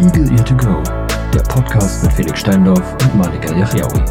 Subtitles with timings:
[0.00, 0.80] Eagle Ear to Go,
[1.34, 4.04] der Podcast mit Felix Steindorf und Malika Yachiaoui.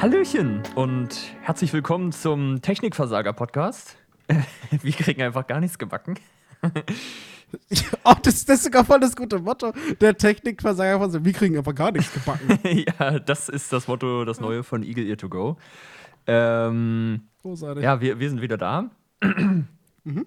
[0.00, 3.96] Hallöchen und herzlich willkommen zum Technikversager-Podcast.
[4.82, 6.18] Wir kriegen einfach gar nichts gebacken.
[8.04, 9.72] Oh, das, das ist sogar voll das gute Motto.
[10.00, 12.58] Der Technikversager von so, wir kriegen einfach gar nichts gebacken.
[12.98, 15.56] ja, das ist das Motto, das neue von Eagle Ear to Go.
[16.26, 17.82] Ähm, Großartig.
[17.84, 18.90] ja, wir, wir sind wieder da.
[20.04, 20.26] Mhm.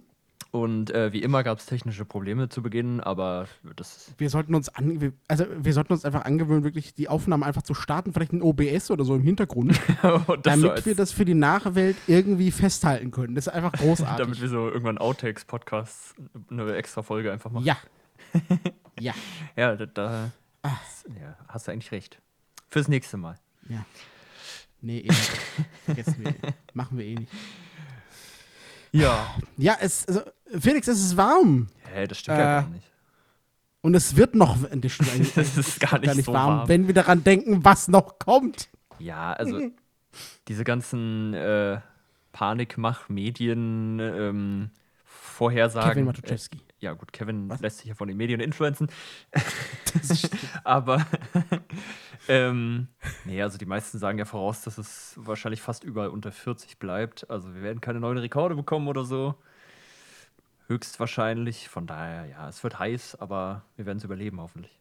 [0.51, 3.47] Und äh, wie immer gab es technische Probleme zu Beginn, aber
[3.77, 4.13] das.
[4.17, 7.73] Wir sollten uns an, also wir sollten uns einfach angewöhnen, wirklich die Aufnahmen einfach zu
[7.73, 11.35] starten, vielleicht ein OBS oder so im Hintergrund, so damit als- wir das für die
[11.35, 13.35] Nachwelt irgendwie festhalten können.
[13.35, 14.17] Das ist einfach großartig.
[14.25, 16.15] damit wir so irgendwann Outtakes-Podcasts
[16.49, 17.65] eine extra Folge einfach machen.
[17.65, 17.77] ja.
[18.99, 19.13] ja.
[19.55, 20.31] Ja, da, da
[20.63, 22.21] ja, hast du eigentlich recht.
[22.67, 23.39] Fürs nächste Mal.
[23.69, 23.85] Ja.
[24.81, 25.31] Nee, eh nicht.
[25.85, 26.33] Vergessen wir.
[26.73, 27.31] Machen wir eh nicht.
[28.91, 29.35] Ja.
[29.57, 30.21] Ja, es, also,
[30.59, 31.67] Felix, es ist warm.
[31.93, 32.87] Hä, das stimmt ja Äh, gar nicht.
[33.81, 36.67] Und es wird noch, das stimmt eigentlich, Das ist gar nicht, so warm.
[36.67, 38.69] wenn wir daran denken, was noch kommt.
[38.99, 39.59] Ja, also
[40.47, 41.79] diese ganzen äh,
[42.33, 44.69] Panikmach-Medien, ähm,
[45.05, 45.89] Vorhersagen.
[45.91, 46.59] Kevin Matuszewski.
[46.81, 47.61] Äh, ja, gut, Kevin Was?
[47.61, 48.89] lässt sich ja von den Medien influenzen.
[50.63, 51.05] Aber
[52.27, 52.87] ähm,
[53.25, 57.29] nee, also die meisten sagen ja voraus, dass es wahrscheinlich fast überall unter 40 bleibt.
[57.29, 59.35] Also wir werden keine neuen Rekorde bekommen oder so.
[60.67, 61.69] Höchstwahrscheinlich.
[61.69, 64.77] Von daher, ja, es wird heiß, aber wir werden es überleben, hoffentlich.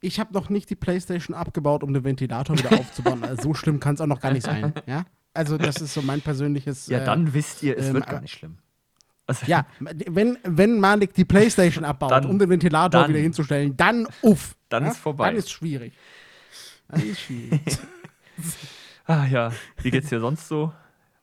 [0.00, 3.24] Ich habe noch nicht die Playstation abgebaut, um den Ventilator wieder aufzubauen.
[3.24, 4.72] Also so schlimm kann es auch noch gar nicht sein.
[4.86, 5.06] Ja?
[5.34, 6.86] Also das ist so mein persönliches.
[6.88, 8.58] Ja, äh, dann wisst ihr, es ähm, wird gar nicht schlimm.
[9.28, 13.76] Also, Ja, wenn, wenn Malik die Playstation abbaut, Dann- um den Ventilator dann- wieder hinzustellen,
[13.76, 14.56] dann uff.
[14.68, 14.90] Dann ja?
[14.90, 15.26] ist vorbei.
[15.28, 15.92] Dann ist schwierig.
[16.88, 17.60] Dann ist schwierig.
[19.04, 19.50] Ah ja,
[19.82, 20.70] wie geht's dir sonst so?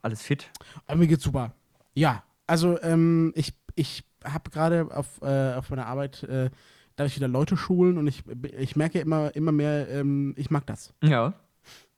[0.02, 0.50] Alles fit?
[0.88, 1.54] Aber mir geht's super.
[1.94, 6.50] Ja, also ähm, ich, ich habe gerade auf, äh, auf meiner Arbeit, äh,
[6.96, 8.24] darf ich wieder Leute schulen und ich,
[8.58, 10.94] ich merke immer, immer mehr, ähm, ich mag das.
[11.04, 11.34] Ja.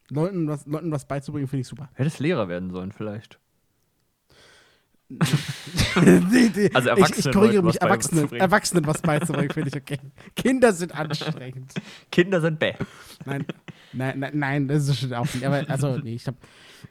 [0.09, 1.89] Leuten was, Leuten was beizubringen, finde ich super.
[1.93, 3.39] Hättest Lehrer werden sollen vielleicht.
[5.95, 8.41] Also ich, Erwachsenen ich korrigiere mich, was Erwachsenen, beizubringen.
[8.41, 9.99] Erwachsenen was beizubringen, finde ich okay.
[10.35, 11.73] Kinder sind anstrengend.
[12.11, 12.73] Kinder sind bäh.
[13.25, 13.45] Nein,
[13.93, 15.43] nein, nein, nein, das ist schon auch nicht.
[15.45, 16.35] Aber also, nee, ich, hab,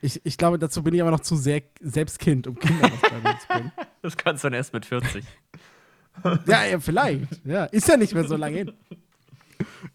[0.01, 3.01] ich, ich glaube, dazu bin ich aber noch zu sehr selbst Kind, um Kinder was
[3.01, 3.73] beibringen zu können.
[4.03, 5.25] Das kannst du dann erst mit 40.
[6.47, 7.45] Ja, ja, vielleicht.
[7.45, 8.73] Ja, ist ja nicht mehr so lange hin.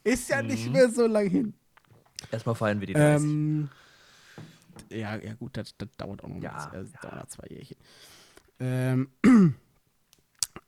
[0.03, 0.71] Ist ja nicht Mhm.
[0.73, 1.53] mehr so lange hin.
[2.31, 3.25] Erstmal feiern wir die 30.
[3.29, 3.69] Ähm,
[4.89, 7.77] ja, ja, gut, das, das dauert auch noch, Ja, ein bisschen, das dauert zwei Jährchen.
[8.61, 9.09] Ähm,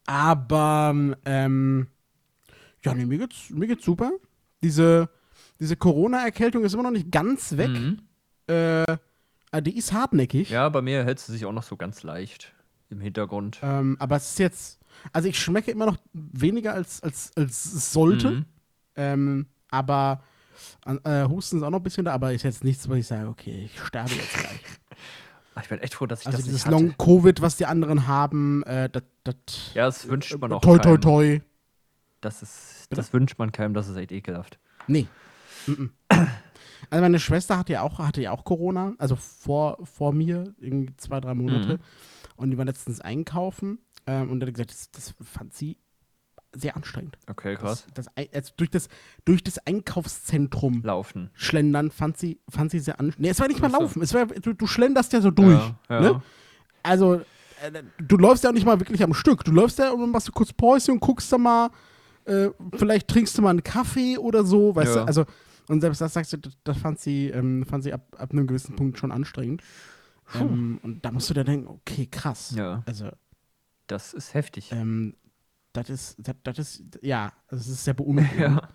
[0.06, 1.88] aber, ähm,
[2.84, 4.12] ja, nee, mir geht's, mir geht's super.
[4.64, 5.09] Diese,
[5.59, 7.70] diese Corona-Erkältung ist immer noch nicht ganz weg.
[7.70, 8.00] Mhm.
[8.48, 8.98] Äh,
[9.62, 10.50] die ist hartnäckig.
[10.50, 12.54] Ja, bei mir hält sie sich auch noch so ganz leicht
[12.90, 13.59] im Hintergrund.
[13.62, 14.80] Ähm, aber es ist jetzt,
[15.12, 18.31] also ich schmecke immer noch weniger als, als, als es sollte.
[18.31, 18.46] Mhm.
[18.96, 20.24] Ähm, aber
[20.86, 23.28] äh, Husten ist auch noch ein bisschen da, aber ist jetzt nichts, wo ich sage,
[23.28, 24.60] okay, ich sterbe jetzt gleich.
[25.56, 26.84] Ach, Ich bin echt froh, dass ich Also das dieses nicht hatte.
[26.84, 29.36] Long-Covid, was die anderen haben, äh, das, das
[29.74, 31.41] Ja, das wünscht man auch toi, toi, toi.
[32.22, 34.58] Das, ist, das wünscht man keinem, das ist echt ekelhaft.
[34.88, 35.08] Nee.
[35.68, 35.92] Mhm.
[36.90, 40.96] Also meine Schwester hatte ja auch, hatte ja auch Corona, also vor, vor mir, irgendwie
[40.97, 41.75] zwei, drei Monate.
[41.75, 41.80] Mhm.
[42.36, 45.78] Und die war letztens einkaufen ähm, und hat gesagt, das, das fand sie
[46.56, 47.18] sehr anstrengend.
[47.28, 47.86] Okay, krass.
[47.94, 48.88] Das, das, also durch, das,
[49.25, 51.30] durch das Einkaufszentrum Laufen.
[51.34, 53.19] schlendern fand sie, fand sie sehr anstrengend.
[53.22, 55.58] Nee, es war nicht mal laufen, es war, du, du schlenderst ja so durch.
[55.58, 56.00] Ja, ja.
[56.02, 56.22] Ne?
[56.84, 57.16] Also,
[57.63, 59.44] äh, du läufst ja auch nicht mal wirklich am Stück.
[59.44, 61.69] Du läufst ja und dann machst du kurz Päuschen und guckst da mal,
[62.25, 65.02] äh, vielleicht trinkst du mal einen Kaffee oder so, weißt Ja.
[65.02, 65.08] du?
[65.08, 65.25] Also,
[65.69, 68.48] und selbst das sagst du, das, das fand sie, ähm, fand sie ab, ab einem
[68.48, 69.62] gewissen Punkt schon anstrengend.
[70.39, 72.54] Ähm, und da musst du dann denken, okay, krass.
[72.56, 73.10] Ja, Also,
[73.88, 74.72] das ist heftig.
[74.72, 75.16] ähm,
[75.74, 78.34] das ist, das, ist, ja, das ist sehr beunruhigend.
[78.40, 78.70] Ja.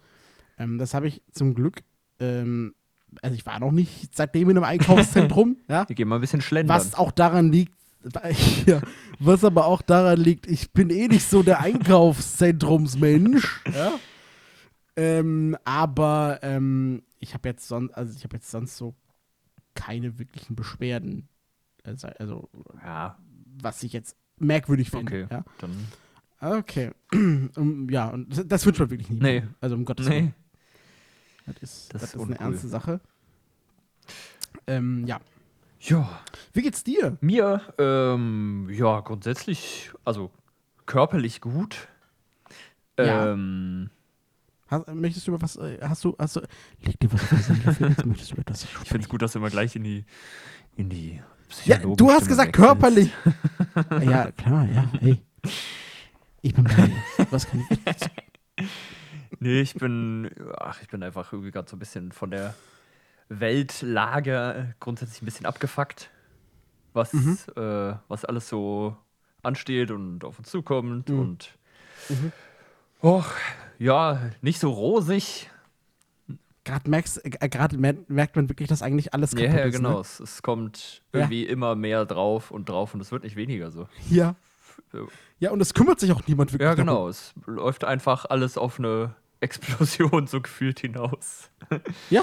[0.58, 1.82] Ähm, das habe ich zum Glück,
[2.18, 2.74] ähm,
[3.22, 5.88] also ich war noch nicht seitdem in einem Einkaufszentrum, ja.
[5.88, 6.76] Wir gehen mal ein bisschen schlendern.
[6.76, 7.74] Was auch daran liegt,
[8.66, 8.80] ja,
[9.20, 13.64] was aber auch daran liegt, ich bin eh nicht so der Einkaufszentrumsmensch.
[13.72, 13.92] Ja?
[14.96, 18.94] Ähm, aber ähm, ich habe jetzt sonst, also ich habe jetzt sonst so
[19.74, 21.28] keine wirklichen Beschwerden.
[21.84, 22.48] Also, also
[22.82, 23.18] Ja,
[23.60, 25.24] was ich jetzt merkwürdig finde.
[25.24, 25.34] okay.
[25.34, 25.44] Ja?
[25.58, 25.70] Dann,
[26.40, 26.90] Okay.
[27.12, 29.22] um, ja, und das, das wünscht man wirklich nicht.
[29.22, 29.42] Nee.
[29.60, 30.14] Also um Gottes nee.
[30.16, 30.34] Willen.
[31.46, 33.00] Das ist, Das das ist eine ernste Sache.
[34.66, 35.20] Ähm, ja.
[35.80, 36.20] Ja,
[36.52, 37.16] Wie geht's dir?
[37.20, 40.30] mir, ähm, ja, grundsätzlich, also
[40.86, 41.88] körperlich gut.
[42.98, 43.32] Ja.
[43.32, 43.90] Ähm,
[44.66, 46.40] Hast, möchtest du über was, äh, hast du, hast du,
[46.82, 49.76] leg dir was möchtest du über etwas ich finde es gut, dass du immer gleich
[49.76, 50.04] in die,
[50.76, 51.22] in die
[51.64, 52.66] Ja, du hast Stimme gesagt wechselst.
[52.68, 53.12] körperlich.
[54.10, 55.22] ja, klar, ja, ey.
[56.42, 57.26] Ich bin bei dir.
[57.30, 57.78] Was kann ich?
[59.40, 62.54] Nee, ich bin, ach, ich bin einfach irgendwie gerade so ein bisschen von der
[63.28, 66.10] Weltlage äh, grundsätzlich ein bisschen abgefuckt,
[66.92, 67.38] was, Mhm.
[67.56, 68.96] äh, was alles so
[69.42, 71.20] ansteht und auf uns zukommt Mhm.
[71.20, 71.56] und
[72.08, 72.32] Mhm.
[73.02, 73.30] och,
[73.78, 75.50] ja, nicht so rosig.
[76.64, 79.76] Gerade äh, mer- merkt man wirklich, dass eigentlich alles Ja, kaputt ja, ist.
[79.76, 79.94] genau.
[79.94, 80.00] Ne?
[80.00, 81.20] Es, es kommt Ja.
[81.20, 83.88] irgendwie immer mehr drauf und drauf und es wird nicht weniger so.
[84.10, 84.34] Ja.
[85.38, 86.86] Ja, und es kümmert sich auch niemand wirklich Ja, darum.
[86.86, 87.08] genau.
[87.08, 91.50] Es läuft einfach alles auf eine Explosion so gefühlt hinaus.
[92.10, 92.22] Ja.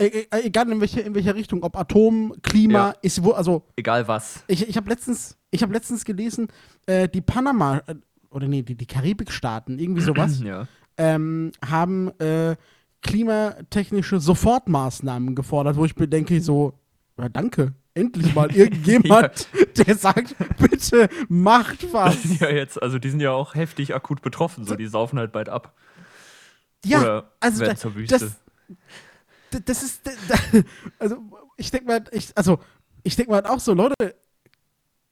[0.00, 2.94] E e egal in welche, in welche Richtung, ob Atom, Klima, Ja.
[3.02, 4.44] ist wo, also Egal was.
[4.46, 6.46] ich, ich habe letztens, ich habe letztens gelesen,
[6.86, 7.96] äh, die Panama, äh,
[8.30, 10.68] oder nee, die, die Karibikstaaten, irgendwie sowas, Ja.
[10.98, 12.54] ähm, haben äh,
[13.02, 16.74] klimatechnische Sofortmaßnahmen gefordert, wo ich mir denke, so,
[17.18, 22.16] ja, danke, endlich mal irgendjemand, der sagt, bitte macht was.
[22.40, 25.48] Ja, jetzt, also die sind ja auch heftig akut betroffen, so die saufen halt bald
[25.48, 25.74] ab.
[26.84, 28.18] Ja, Oder also werden da- zur Wüste.
[29.50, 30.10] das, das ist, d-
[30.52, 30.64] d-
[30.98, 31.16] also
[31.56, 32.60] ich denke mal, ich, also
[33.02, 33.94] ich denke mal auch so, Leute,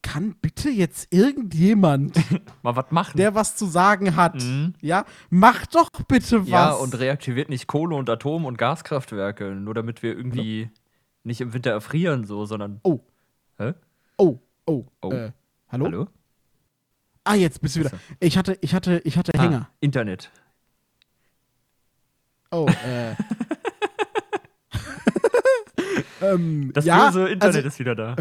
[0.03, 2.15] kann bitte jetzt irgendjemand,
[2.61, 3.17] Mal was machen.
[3.17, 4.73] der was zu sagen hat, Mhm.
[4.79, 6.47] ja, macht doch bitte was.
[6.49, 10.69] ja, und reaktiviert nicht Kohle- und Atom- und Gaskraftwerke, nur damit wir irgendwie
[11.27, 12.79] nicht im Winter erfrieren, so, sondern.
[12.83, 12.99] Oh.
[13.57, 13.73] Hä?
[14.17, 15.11] oh, oh, Oh.
[15.11, 15.31] Äh,
[15.69, 15.85] hallo?
[15.85, 16.07] Hallo?
[17.23, 17.91] Ah, jetzt bist du wieder.
[18.19, 19.67] Ich hatte, ich hatte, ich hatte Hänger.
[19.69, 20.31] Ah, Internet.
[22.51, 23.13] Oh, äh.
[26.21, 28.15] ähm, Das ja, böse Internet also, ist wieder da.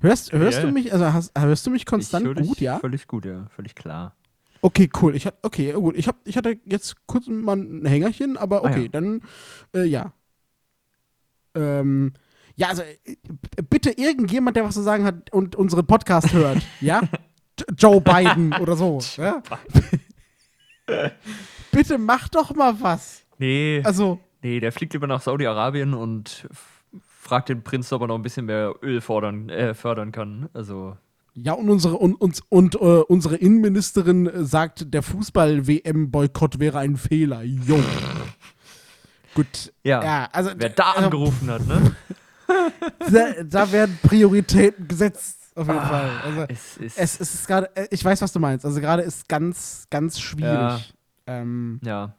[0.00, 2.60] hörst, hörst Ja, du mich, also hast, hörst du mich konstant ich höre dich gut,
[2.60, 2.78] ja?
[2.78, 3.46] Völlig gut, ja.
[3.54, 4.16] Völlig klar.
[4.62, 5.14] Okay, cool.
[5.14, 5.96] Ich hatte, okay, gut.
[5.98, 8.88] Ich, hab, ich hatte jetzt kurz mal ein Hängerchen, aber Ah, okay, ja.
[8.88, 9.20] dann,
[9.74, 10.12] äh, ja.
[11.56, 12.12] Ähm,
[12.56, 13.16] ja, also äh,
[13.68, 17.02] bitte irgendjemand, der was zu sagen hat und unseren Podcast hört, ja?
[17.78, 18.98] Joe Biden oder so.
[19.16, 19.42] Ja?
[21.72, 23.24] bitte mach doch mal was.
[23.38, 26.48] Nee, Also, nee, der fliegt lieber nach Saudi-Arabien und
[27.00, 30.48] fragt den Prinz, ob er noch ein bisschen mehr Öl fordern, äh, fördern kann.
[30.52, 30.96] Also,
[31.34, 36.96] ja, und unsere, und, und, und äh, unsere Innenministerin äh, sagt, der Fußball-WM-Boykott wäre ein
[36.96, 37.42] Fehler.
[37.42, 37.78] Jo.
[39.36, 39.72] Gut.
[39.84, 40.02] ja.
[40.02, 41.94] Ja, also, Wer da also, angerufen hat, ne?
[43.10, 46.10] da, da werden Prioritäten gesetzt, auf jeden Fall.
[46.24, 46.98] Also, Es ist.
[46.98, 48.64] es, es ist gerade, äh, ich weiß, was du meinst.
[48.64, 50.92] Also gerade ist ganz, ganz schwierig.
[51.26, 52.14] Ähm, ja.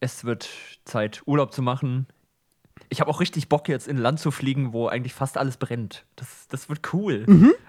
[0.00, 0.48] Es wird
[0.84, 2.06] Zeit, Urlaub zu machen.
[2.88, 5.56] Ich habe auch richtig Bock, jetzt in ein Land zu fliegen, wo eigentlich fast alles
[5.56, 6.04] brennt.
[6.16, 7.26] Das, das wird cool.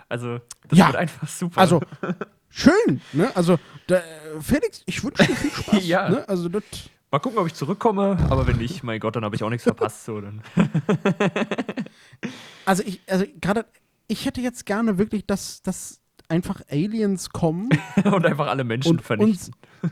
[0.07, 0.77] Also, das Mhm.
[0.77, 0.87] Ja.
[0.87, 1.59] wird einfach super.
[1.59, 1.81] also,
[2.49, 3.31] schön, ne?
[3.35, 3.57] Also,
[3.87, 3.99] da,
[4.39, 5.85] Felix, ich wünsche dir viel Spaß.
[5.87, 6.09] Ja.
[6.09, 6.29] Ne?
[6.29, 6.63] Also, das,
[7.11, 9.63] Mal gucken, ob ich zurückkomme, aber wenn nicht, mein Gott, dann habe ich auch nichts
[9.63, 10.06] verpasst.
[10.06, 10.44] So, dann.
[12.65, 13.65] also ich, also gerade,
[14.07, 17.69] ich hätte jetzt gerne wirklich, dass, dass einfach Aliens kommen
[18.03, 19.56] Und einfach alle Menschen und vernichten.
[19.81, 19.91] uns,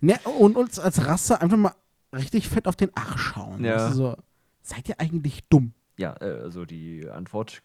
[0.00, 1.74] ne, und uns als Rasse einfach mal
[2.14, 3.64] richtig fett auf den Ach schauen.
[3.64, 3.88] Ja.
[3.88, 4.16] Du, so,
[4.60, 5.72] seid ihr eigentlich dumm?
[5.96, 7.62] Ja, äh, also die Antwort,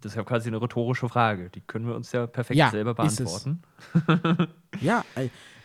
[0.00, 1.50] das ist ja quasi eine rhetorische Frage.
[1.50, 3.62] Die können wir uns ja perfekt Ja, selber beantworten.
[4.80, 5.02] Ja,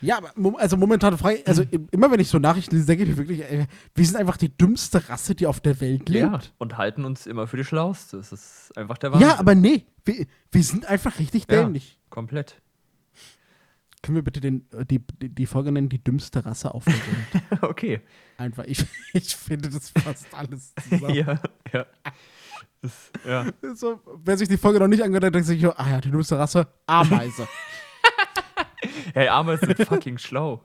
[0.01, 0.19] ja,
[0.57, 3.43] also momentan frei, also im- immer wenn ich so Nachrichten lese, denke ich mir wirklich,
[3.93, 6.53] wir sind einfach die dümmste Rasse, die auf der Welt Ja, lebt.
[6.57, 8.17] und halten uns immer für die Schlauste.
[8.17, 9.39] Das ist einfach der Ja, Wahnsinn.
[9.39, 11.61] aber nee, wir, wir sind einfach richtig Ja.
[11.63, 11.99] dämlich.
[12.09, 12.61] Komplett.
[14.03, 17.43] Können wir bitte den, äh, die, die, Folge nennen, die dümmste Rasse auf der Welt?
[17.63, 18.01] okay.
[18.37, 21.15] einfach, ich, ich finde das fast alles zusammen.
[21.15, 21.39] Ja,
[21.71, 21.85] ja.
[22.81, 23.45] Das, ja.
[23.75, 26.37] So, wer sich die Folge noch nicht angehört hat, denkt sich, ah ja, die dümmste
[26.37, 27.47] Rasse, Ameise.
[29.13, 30.61] Hey, Ameisen sind fucking schlau.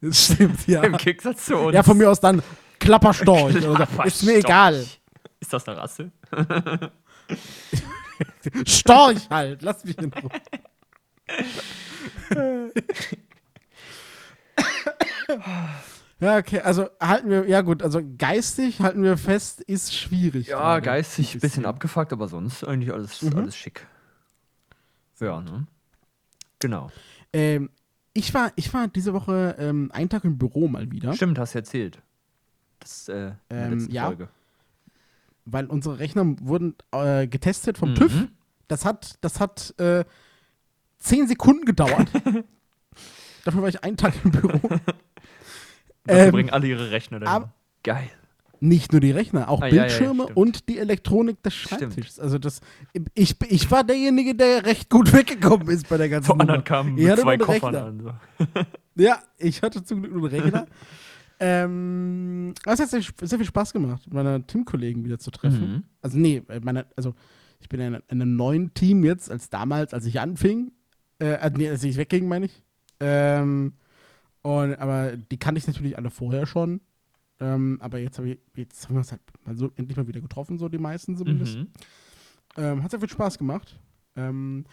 [0.00, 0.82] das stimmt, ja.
[0.82, 1.74] Im Gegensatz zu uns.
[1.74, 2.42] Ja, von mir aus dann
[2.78, 3.60] Klapperstorch.
[3.60, 3.76] so.
[4.04, 4.86] Ist mir egal.
[5.40, 6.10] Ist das eine Rasse?
[8.66, 10.30] Storch halt, lass mich in Ruhe.
[16.20, 20.48] Ja, okay, also halten wir, ja gut, also geistig halten wir fest, ist schwierig.
[20.48, 20.82] Ja, gerade.
[20.82, 23.36] geistig Ein bisschen abgefuckt, aber sonst eigentlich alles, Mhm.
[23.36, 23.86] alles schick.
[25.20, 25.66] Ja, ne?
[26.58, 26.90] Genau.
[27.32, 27.70] Ähm,
[28.14, 31.54] ich, war, ich war diese Woche ähm, einen Tag im Büro mal wieder, Stimmt, hast
[31.54, 32.00] du erzählt.
[32.80, 34.06] Das äh, Ähm, ja.
[34.06, 34.28] Folge.
[35.44, 37.94] weil unsere Rechner wurden äh, getestet vom Mhm.
[37.96, 38.28] TÜV.
[38.68, 40.04] Das hat, das hat äh,
[40.98, 42.08] zehn Sekunden gedauert.
[43.44, 44.58] Dafür war ich einen Tag im Büro.
[46.04, 47.44] Dafür Ähm, bringen alle ihre Rechner dahin.
[47.82, 48.10] Geil.
[48.58, 50.36] Nicht nur die Rechner, auch Ah, ja, ja, ja, Bildschirme stimmt.
[50.36, 51.80] und die Elektronik des Stimmt.
[51.80, 52.18] Schreibtisches.
[52.18, 52.60] Also das,
[53.14, 56.96] ich, ich war derjenige, der recht gut weggekommen ist bei der ganzen Vor anderen kamen
[56.96, 57.84] Ich mit zwei Koffern Rechner.
[57.84, 58.00] an.
[58.00, 58.46] So.
[59.02, 60.66] Ja, ich hatte zum Glück nur einen Rechner.
[61.38, 65.60] ähm, aber es hat sehr, sehr viel Spaß gemacht, meine Teamkollegen wieder zu treffen.
[65.72, 65.82] Mhm.
[66.00, 67.14] Also nee, meine, also
[67.60, 70.72] ich bin in, in einem neuen Team jetzt als damals, als ich anfing.
[71.18, 72.62] Äh, äh, nee, als ich wegging, meine ich.
[73.00, 73.74] Ähm,
[74.42, 76.80] und, aber die kannte ich natürlich alle vorher schon.
[77.40, 80.20] Ähm, aber jetzt, hab ich, jetzt haben wir uns halt mal so endlich mal wieder
[80.20, 81.58] getroffen, so die meisten zumindest.
[81.58, 81.68] Mhm.
[82.56, 83.78] Ähm, hat sehr viel Spaß gemacht.
[84.16, 84.64] Ähm,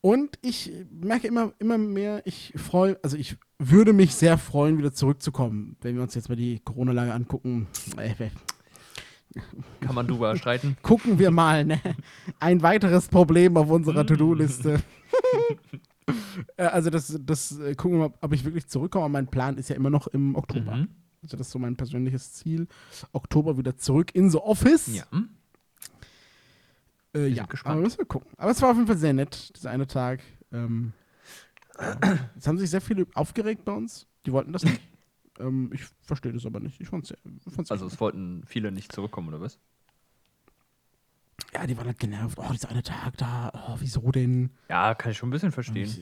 [0.00, 4.92] und ich merke immer, immer mehr, ich freue, also ich würde mich sehr freuen, wieder
[4.92, 7.68] zurückzukommen, wenn wir uns jetzt mal die Corona-Lage angucken.
[7.96, 8.30] Äh,
[9.80, 10.76] Kann man drüber streiten.
[10.82, 11.80] gucken wir mal, ne?
[12.40, 14.06] Ein weiteres Problem auf unserer Mm.
[14.08, 14.82] To-Do-Liste.
[16.56, 19.04] Äh, also das, das äh, gucken wir mal, ob ich wirklich zurückkomme.
[19.04, 20.74] Aber mein Plan ist ja immer noch im Oktober.
[20.74, 20.88] Mhm.
[21.22, 22.66] Also das ist so mein persönliches Ziel.
[23.12, 24.88] Oktober wieder zurück in the Office.
[24.88, 25.04] Ja.
[27.14, 27.74] Äh, ja, gespannt.
[27.74, 28.30] aber müssen wir gucken.
[28.36, 30.20] Aber es war auf jeden Fall sehr nett, dieser eine Tag.
[30.52, 30.92] Ähm,
[31.78, 31.96] ja.
[32.36, 34.06] es haben sich sehr viele aufgeregt bei uns.
[34.26, 34.80] Die wollten das nicht.
[35.38, 36.80] Ähm, ich verstehe das aber nicht.
[36.80, 37.12] Ich fand's,
[37.54, 39.58] fand's Also es wollten viele nicht zurückkommen, oder was?
[41.54, 42.38] ja, die waren halt genervt.
[42.38, 43.50] Oh, dieser eine Tag da.
[43.68, 44.50] Oh, wieso denn?
[44.68, 45.84] Ja, kann ich schon ein bisschen verstehen.
[45.84, 46.00] Ich,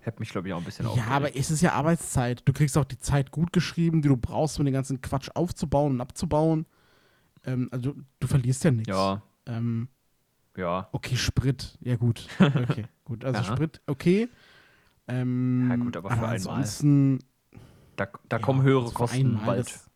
[0.00, 1.12] Hätte mich, glaube ich, auch ein bisschen ja, aufgeregt.
[1.12, 2.42] aber es ist ja Arbeitszeit.
[2.46, 5.92] Du kriegst auch die Zeit gut geschrieben, die du brauchst, um den ganzen Quatsch aufzubauen
[5.94, 6.64] und abzubauen.
[7.44, 8.88] Ähm, also du, verlierst ja nichts.
[8.88, 9.88] Ja, Ähm,
[10.56, 10.88] ja.
[10.92, 11.76] okay, Sprit.
[11.80, 12.26] Ja, gut.
[12.38, 13.24] Okay, gut.
[13.24, 13.44] Also Ja.
[13.44, 14.28] Sprit, okay.
[15.08, 16.66] Ähm, Ja, gut, aber für einmal.
[17.98, 19.90] Da, da ja, kommen höhere Kosten bald das-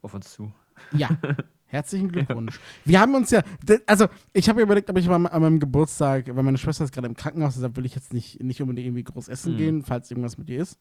[0.00, 0.52] auf uns zu.
[0.92, 1.08] Ja,
[1.66, 2.58] herzlichen Glückwunsch.
[2.84, 3.42] Wir haben uns ja,
[3.86, 7.06] also ich habe überlegt, ob ich mal an meinem Geburtstag, weil meine Schwester ist gerade
[7.06, 9.56] im Krankenhaus, deshalb will ich jetzt nicht, nicht unbedingt irgendwie groß essen Mhm.
[9.58, 10.78] gehen, falls irgendwas mit ihr ist.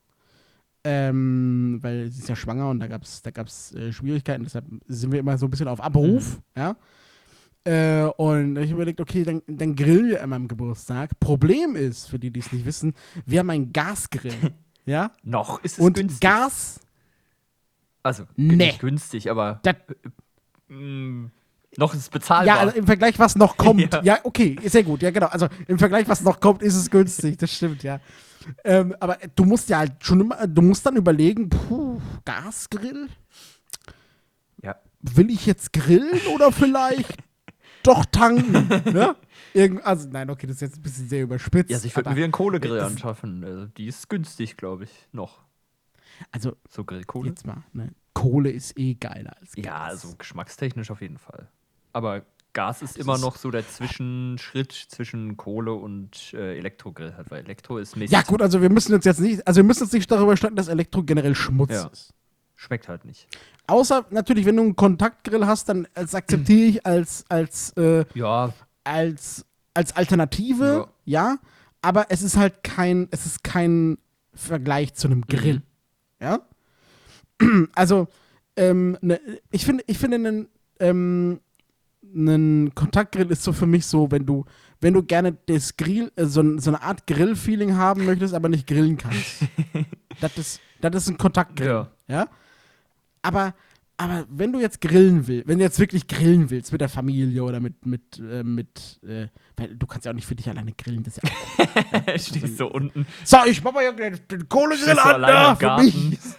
[0.84, 4.66] Ähm, weil sie ist ja schwanger und da gab es da gab's, äh, Schwierigkeiten, deshalb
[4.88, 6.75] sind wir immer so ein bisschen auf Abruf, ja.
[7.63, 11.20] Äh, und ich habe überlegt, okay, dann, dann grillen wir an meinem Geburtstag.
[11.20, 12.96] Problem ist, für die, die es nicht wissen,
[13.28, 14.34] wir haben einen Gasgrill,
[14.86, 15.12] ja.
[15.24, 16.22] Noch ist es Und günstig.
[16.22, 16.80] Gas,
[18.04, 18.56] Also, Nee.
[18.56, 19.76] nicht günstig, aber das
[20.68, 21.26] mm,
[21.78, 22.46] noch ist es bezahlbar.
[22.46, 23.82] Ja, also im Vergleich, was noch kommt.
[23.94, 24.02] Ja.
[24.04, 24.20] ja.
[24.24, 25.28] okay, sehr gut, ja, genau.
[25.28, 28.00] Also im Vergleich, was noch kommt, ist es günstig, das stimmt, ja.
[28.64, 33.08] Ähm, aber du musst ja halt schon immer, du musst dann überlegen, puh, Gasgrill?
[34.64, 34.76] ja.
[35.02, 37.18] Will ich jetzt grillen oder vielleicht
[37.84, 38.52] doch tanken?
[38.94, 39.16] ne?
[39.54, 41.70] Irgend, also, nein, okay, das ist jetzt ein bisschen sehr überspitzt.
[41.70, 43.44] ja, also ich würde mir wieder einen Kohlegrill das- anschaffen.
[43.44, 45.40] Also, die ist günstig, glaube ich, noch.
[46.32, 47.30] Also, So Grillkohle.
[47.30, 47.94] jetzt mal, ne?
[48.14, 49.66] Kohle ist eh geiler als Gas.
[49.66, 51.48] Ja, also geschmackstechnisch auf jeden Fall.
[51.94, 52.24] Aber
[52.54, 57.32] Gas ist Das immer ist- noch so der Zwischenschritt zwischen Kohle und äh, Elektrogrill hat,
[57.32, 58.12] weil Elektro ist Mist.
[58.12, 60.56] Ja, gut, also wir müssen uns jetzt nicht, also wir müssen uns nicht darüber streiten,
[60.58, 61.88] dass Elektro generell Schmutz Ja.
[61.88, 62.14] ist.
[62.62, 63.27] Schmeckt halt nicht.
[63.65, 68.53] Außer natürlich, wenn du einen Kontaktgrill hast, dann akzeptiere ich als, als, äh, Ja,
[68.84, 71.39] als, als Alternative, ja.
[71.82, 73.98] Aber es ist halt kein, es ist kein
[74.36, 75.56] Vergleich zu einem Grill.
[75.56, 75.63] Mhm.
[76.22, 76.39] Ja.
[77.74, 78.08] Also,
[78.56, 80.48] ähm, ne, ich finde, ich finde einen,
[80.80, 81.39] ähm,
[82.13, 84.46] einen Kontaktgrill ist so für mich so, wenn du,
[84.82, 88.68] wenn du gerne das Grill, äh, so, so eine Art Grill-Feeling haben möchtest, aber nicht
[88.68, 89.46] grillen kannst.
[90.22, 91.68] das ist, das ist ein Kontaktgrill.
[91.68, 91.91] Ja.
[92.08, 92.27] Ja.
[93.22, 93.54] Aber,
[93.98, 97.44] aber wenn du jetzt grillen willst, wenn du jetzt wirklich grillen willst mit der Familie
[97.44, 100.72] oder mit, mit, äh, mit, äh, weil du kannst ja auch nicht für dich alleine
[100.74, 101.30] grillen, das ist ja
[102.13, 103.06] auch stehst so unten.
[103.24, 106.18] So, ich mach mal hier den, Kohlegrill an, da, für mich.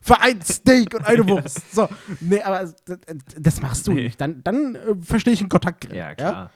[0.00, 1.74] Für ein Steak und eine Wurst.
[1.74, 1.88] So,
[2.20, 2.98] nee, aber das,
[3.36, 4.04] das machst du Nee.
[4.04, 4.20] nicht.
[4.20, 5.96] Dann, dann äh, verstehe ich einen Kontaktgrill.
[5.96, 6.52] Ja, klar.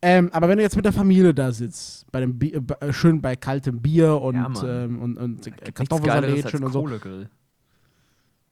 [0.00, 3.20] Ähm, aber wenn du jetzt mit der Familie da sitzt, bei dem Bier, äh, schön
[3.20, 6.80] bei kaltem Bier und, Ja, ähm, und, und als schön und so.
[6.82, 7.28] Kohlegrill.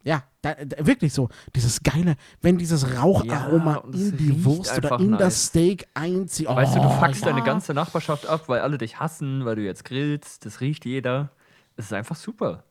[0.03, 1.29] Ja, da, da, wirklich so.
[1.55, 5.19] Dieses geile, wenn dieses Raucharoma Ja, in die Wurst oder in nice.
[5.19, 6.47] das Steak einzieht.
[6.49, 7.33] Oh, Weißt du, du fuckst ja.
[7.33, 10.47] deine ganze Nachbarschaft ab, weil alle dich hassen, weil du jetzt grillst.
[10.47, 11.31] Das riecht jeder.
[11.77, 12.65] Es ist einfach super.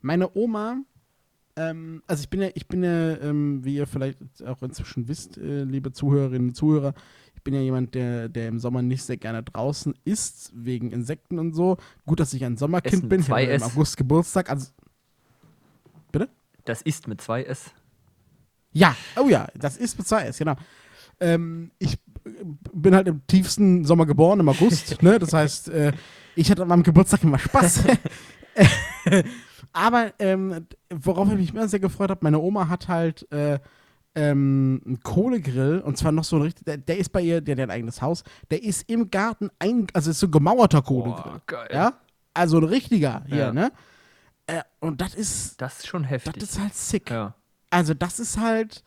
[0.00, 0.78] Meine Oma,
[1.56, 5.38] ähm, also ich bin ja, ich bin ja, ähm, wie ihr vielleicht auch inzwischen wisst,
[5.38, 6.94] äh, liebe Zuhörerinnen und Zuhörer,
[7.34, 11.38] ich bin ja jemand, der, der im Sommer nicht sehr gerne draußen isst, wegen Insekten
[11.38, 11.78] und so.
[12.04, 13.20] Gut, dass ich ein Sommerkind Essen bin.
[13.20, 13.56] Ich habe 2S.
[13.56, 14.50] im August Geburtstag.
[14.50, 14.70] Also,
[16.66, 17.70] Das ist mit zwei S.
[18.72, 20.56] ja, oh ja, das ist mit zwei S, genau.
[21.18, 22.30] Ähm, ich äh,
[22.74, 25.02] bin halt im tiefsten Sommer geboren, im August.
[25.02, 25.18] ne?
[25.18, 25.92] Das heißt, äh,
[26.34, 27.84] ich hatte an meinem Geburtstag immer Spaß.
[29.72, 33.58] Aber ähm, worauf ich mich immer sehr gefreut habe, meine Oma hat halt äh,
[34.14, 37.54] ähm, einen Kohlegrill und zwar noch so ein richtig, der, der ist bei ihr, der,
[37.54, 40.80] der hat ein eigenes Haus, der ist im Garten ein, also ist so ein gemauerter
[40.82, 41.32] Kohlegrill.
[41.32, 41.68] Boah, geil.
[41.72, 41.92] Ja?
[42.32, 43.52] Also ein richtiger hier, Ja.
[43.52, 43.72] ne?
[44.46, 46.42] Äh, und das ist, Das ist schon das heftig.
[46.42, 47.10] ist halt sick.
[47.10, 47.34] ja.
[47.70, 48.84] also das ist halt,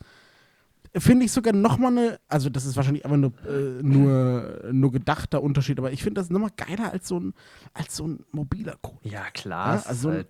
[0.96, 5.42] finde ich sogar nochmal eine, also das ist wahrscheinlich einfach nur, äh, nur, nur gedachter
[5.42, 7.34] Unterschied, aber ich finde das nochmal geiler als so ein,
[7.74, 8.98] als so ein mobiler Code.
[9.08, 9.74] Ja, klar.
[9.74, 10.28] Ja, ist also- halt,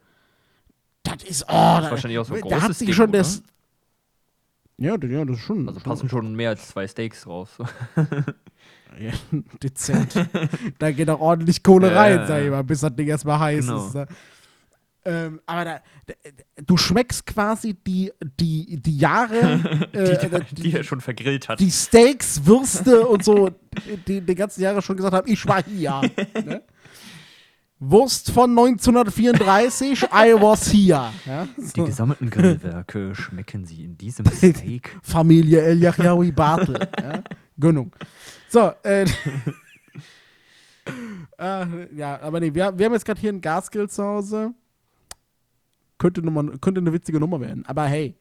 [1.04, 3.42] Das ist, oh, da, wahrscheinlich auch so ein da hat großes sich Ding, schon das,
[4.78, 5.68] ja, ja, das ist schon.
[5.68, 7.50] also passen schon mehr als zwei Steaks raus.
[8.98, 9.12] Ja,
[9.62, 10.12] dezent.
[10.80, 13.64] da geht auch ordentlich Kohle Ja, rein, sag ich mal, bis das Ding erstmal heiß
[13.66, 13.86] Genau.
[13.86, 13.94] ist.
[13.94, 14.06] ne?
[15.10, 16.14] Ähm, aber da, da,
[16.64, 21.58] du schmeckst quasi die, die, die Jahre, äh, die, die er schon vergrillt hat.
[21.58, 23.50] die Steaks, Würste und so,
[24.06, 26.02] die die ganzen Jahre schon gesagt haben, ich war hier.
[26.44, 26.62] ne?
[27.82, 31.10] Wurst von 1934, I was here.
[31.24, 31.48] Ja?
[31.56, 34.98] Die gesammelten Grillwerke schmecken sie in diesem Steak.
[35.02, 36.78] Familie El Yahyaoui Bartel.
[37.00, 37.22] ja?
[37.58, 37.90] Gönnung.
[38.50, 39.04] So, äh,
[41.38, 44.52] äh, ja, aber nee, wir, wir haben jetzt gerade hier einen Gasgrill zu Hause.
[46.00, 47.64] Könnte, Nummer, könnte eine witzige Nummer werden.
[47.66, 48.16] Aber hey,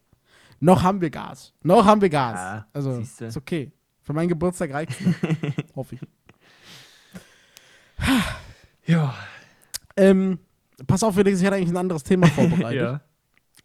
[0.59, 1.53] noch haben wir Gas.
[1.63, 2.35] Noch haben wir Gas.
[2.35, 3.25] Ja, also, siehste.
[3.25, 3.71] ist okay.
[4.03, 4.91] Für meinen Geburtstag reicht
[5.75, 6.01] Hoffe ich.
[8.85, 9.13] Ja.
[9.95, 10.39] Ähm,
[10.87, 12.81] pass auf, Felix, ich hatte eigentlich ein anderes Thema vorbereitet.
[12.81, 13.01] ja.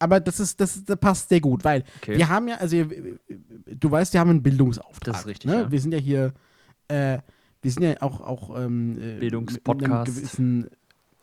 [0.01, 2.17] Aber das ist, das, das passt sehr gut, weil Okay.
[2.19, 5.15] wir haben ja, also du weißt, wir haben einen Bildungsauftrag.
[5.15, 5.63] Das ist richtig, Ne?
[5.63, 5.71] ja.
[5.71, 6.35] Wir sind ja hier,
[6.89, 7.19] äh,
[7.63, 9.81] wir sind ja auch, auch ähm, äh, Bildungspodcast.
[9.89, 10.71] mit einem gewissen-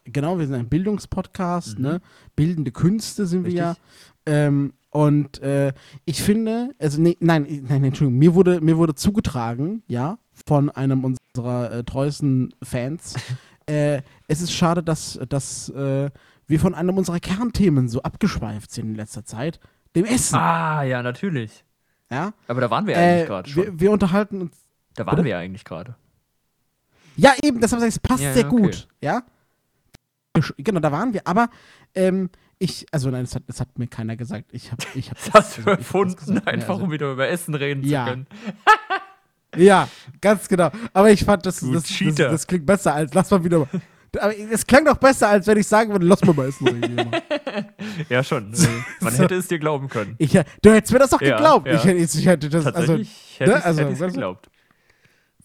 [0.05, 1.84] Genau, wir sind ein Bildungspodcast, Mhm.
[1.86, 2.01] ne?
[2.36, 3.70] Bildende Künste sind wir ja.
[3.70, 3.84] Richtig.
[4.25, 5.74] Ähm, und äh,
[6.05, 11.03] ich finde, also nee, nein, nein, Entschuldigung, mir wurde, mir wurde zugetragen, ja, von einem
[11.05, 13.13] unserer äh, treuesten Fans.
[13.67, 16.10] äh, es ist schade, dass, dass äh,
[16.48, 19.60] wir von einem unserer Kernthemen so abgeschweift sind in letzter Zeit,
[19.96, 20.36] dem Essen.
[20.36, 21.63] Ah, ja, natürlich.
[22.10, 22.34] Ja?
[22.48, 23.63] Aber da waren wir eigentlich Äh, gerade schon.
[23.63, 24.58] wir, wir unterhalten uns.
[24.96, 25.25] da waren bitte?
[25.25, 25.96] wir eigentlich gerade.
[27.15, 28.62] Ja, eben, deshalb sage ich, es passt Ja, sehr ja, okay.
[28.62, 28.88] gut.
[29.01, 29.24] Ja?
[30.57, 31.21] Genau, da waren wir.
[31.27, 31.50] Aber
[31.95, 34.45] ähm, ich, also nein, das hat, das hat mir keiner gesagt.
[34.53, 36.45] Ich habe ich hab Das hast du das erfunden, gesagt.
[36.45, 38.05] Ja, einfach also- um wieder über Essen reden Ja.
[38.05, 38.27] zu können.
[39.57, 39.89] Ja,
[40.22, 40.72] ganz genau.
[40.94, 43.67] Aber ich fand, das, Du das, das, das klingt besser als, lass mal wieder.
[44.17, 46.67] Aber es klang doch besser, als wenn ich sagen würde, lass mal mal essen.
[46.70, 47.11] reden.
[48.09, 48.53] Ja, schon.
[49.01, 50.15] Man hätte es dir glauben können.
[50.20, 51.67] Ich, äh, du hättest mir das doch Ja, geglaubt.
[51.67, 51.74] ja.
[51.74, 54.05] Ich, hätte- ich hätte das, also, Tatsächlich hätte ne, also, hätte du?
[54.07, 54.50] geglaubt.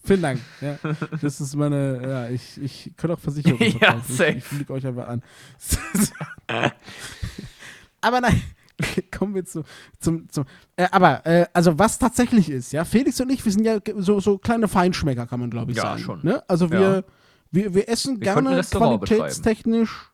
[0.07, 0.41] Vielen Dank.
[0.61, 0.79] Ja,
[1.21, 4.15] das ist meine, ja, ich, ich könnte auch Versicherung Ja, verkaufen.
[4.15, 4.31] safe.
[4.31, 5.23] Ich, ich fliege euch einfach an.
[8.01, 8.41] aber nein,
[9.17, 9.65] kommen wir zu,
[9.99, 10.45] zum, zum
[10.77, 14.21] äh, aber, äh, also was tatsächlich ist, ja, Felix und ich, wir sind ja so,
[14.21, 16.01] so kleine Feinschmecker, kann man glaube ich Ja, sagen.
[16.01, 16.21] schon.
[16.23, 16.43] Ne?
[16.49, 17.03] Also wir, Ja.
[17.51, 20.11] wir, wir essen Wir gerne qualitätstechnisch.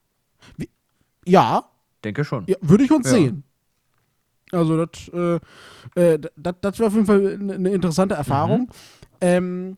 [0.57, 0.69] Wie,
[1.25, 1.65] ja,
[2.05, 2.45] Denke schon.
[2.49, 3.13] ja, würde ich uns Ja.
[3.13, 3.45] sehen.
[4.51, 5.39] Also das, äh,
[6.15, 8.63] äh, das, das wäre auf jeden Fall eine eine interessante Erfahrung.
[8.63, 8.69] Mhm.
[9.23, 9.77] Ähm,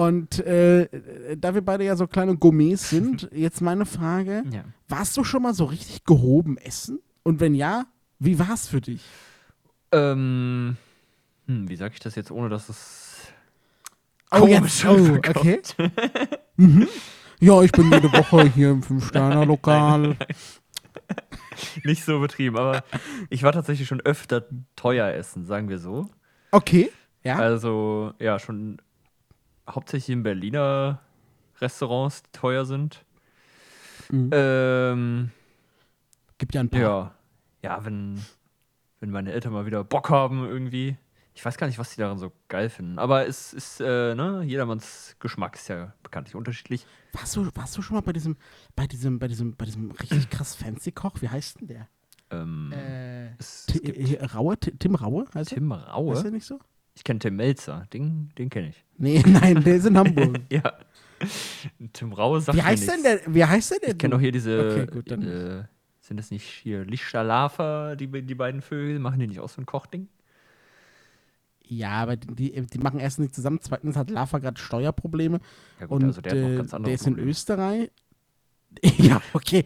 [0.00, 0.88] und äh,
[1.36, 4.64] da wir beide ja so kleine Gourmets sind, jetzt meine Frage: Ja.
[4.88, 7.00] Warst du schon mal so richtig gehoben essen?
[7.22, 7.84] Und wenn ja,
[8.18, 9.02] wie war es für dich?
[9.92, 10.78] Ähm,
[11.46, 13.28] hm, wie sage ich das jetzt, ohne dass es
[14.30, 15.60] Oh, jetzt, oh okay.
[16.56, 16.88] mhm.
[17.40, 20.16] Ja, ich bin jede Woche hier im Fünf-Sterne-Lokal.
[21.84, 22.84] nicht so betrieben, aber
[23.28, 26.08] ich war tatsächlich schon öfter teuer essen, sagen wir so.
[26.52, 26.90] Okay,
[27.22, 27.36] ja.
[27.36, 28.78] Also, ja, schon
[29.74, 31.00] hauptsächlich in Berliner
[31.60, 33.04] Restaurants, die teuer sind.
[34.10, 34.30] Mhm.
[34.32, 35.30] Ähm,
[36.38, 36.80] Gibt ja ein paar.
[36.80, 37.14] ja.
[37.62, 38.24] Ja, wenn,
[39.00, 40.96] wenn meine Eltern mal wieder Bock haben, irgendwie.
[41.34, 42.98] Ich weiß gar nicht, was die daran so geil finden.
[42.98, 46.86] Aber es ist, äh, ne, jedermanns Geschmack ist ja bekanntlich unterschiedlich.
[47.12, 48.36] Warst du, warst du schon mal bei diesem,
[48.74, 51.12] bei diesem, bei diesem, bei diesem richtig krass fancy Koch?
[51.20, 51.88] Wie heißt denn der?
[52.30, 54.56] Ähm, Äh, es, es Raue?
[54.58, 55.26] Ti- Tim Raue?
[55.34, 55.80] Heißt Tim er?
[55.80, 56.30] Heißt er Raue.
[56.30, 56.58] nicht so?
[57.00, 57.86] Ich kenne Tim Melzer.
[57.94, 58.84] Den, den kenne ich.
[58.98, 60.38] Nee, nein, der ist in Hamburg.
[60.50, 60.74] Ja.
[61.94, 63.20] Tim Raue sagt wie heißt denn der?
[63.26, 63.90] Wie heißt denn der?
[63.92, 64.84] Ich kenne doch hier diese.
[64.84, 65.64] Okay, gut, äh,
[66.00, 68.98] sind das nicht hier Lichterlafer, die, die beiden Vögel?
[68.98, 70.08] Machen die nicht auch so ein Kochding?
[71.66, 73.60] Ja, aber die, die machen erstens nicht zusammen.
[73.62, 75.40] Zweitens hat Lava gerade Steuerprobleme.
[75.80, 77.30] Ja, gut, und also der äh, der ist in Probleme.
[77.30, 77.90] Österreich.
[78.98, 79.64] ja, okay.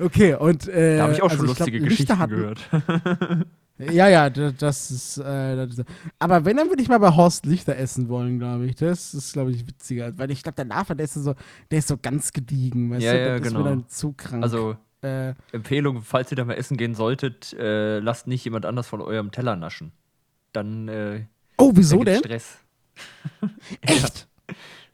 [0.00, 0.66] okay, und.
[0.66, 3.46] Äh, Da habe ich auch also schon glaub, lustige Lichter Geschichten gehört.
[3.78, 5.84] Ja, ja, da- das ist, äh, das ist.
[6.18, 8.76] Aber wenn, dann würde ich mal bei Horst Lichter essen wollen, glaube ich.
[8.76, 10.16] Das ist, glaube ich, witziger.
[10.18, 11.34] Weil ich glaube, der Lava, der ist so,
[11.70, 13.18] der ist so ganz gediegen, weißt Ja, du?
[13.18, 13.64] ja, das ist genau.
[13.64, 14.42] mir dann zu krank.
[14.42, 18.86] Also, äh, Empfehlung, falls ihr da mal essen gehen solltet, äh, lasst nicht jemand anders
[18.86, 19.90] von eurem Teller naschen.
[20.52, 21.24] Dann äh,
[21.58, 22.18] oh, wieso da denn?
[22.20, 22.58] Stress.
[23.80, 24.28] Echt?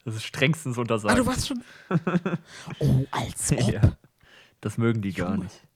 [0.04, 1.18] Das ist strengstens Ah, untersagt.
[1.18, 1.62] du warst schon.
[2.78, 3.70] Oh, als ob.
[3.70, 3.80] ja.
[4.62, 5.66] Das mögen die gar nicht.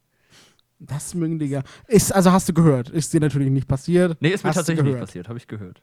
[0.86, 1.62] Das mögen die ja.
[1.86, 2.88] Ist, also hast du gehört.
[2.90, 4.16] Ist dir natürlich nicht passiert.
[4.20, 5.80] Nee, ist mir Hast tatsächlich nicht passiert, habe ich gehört.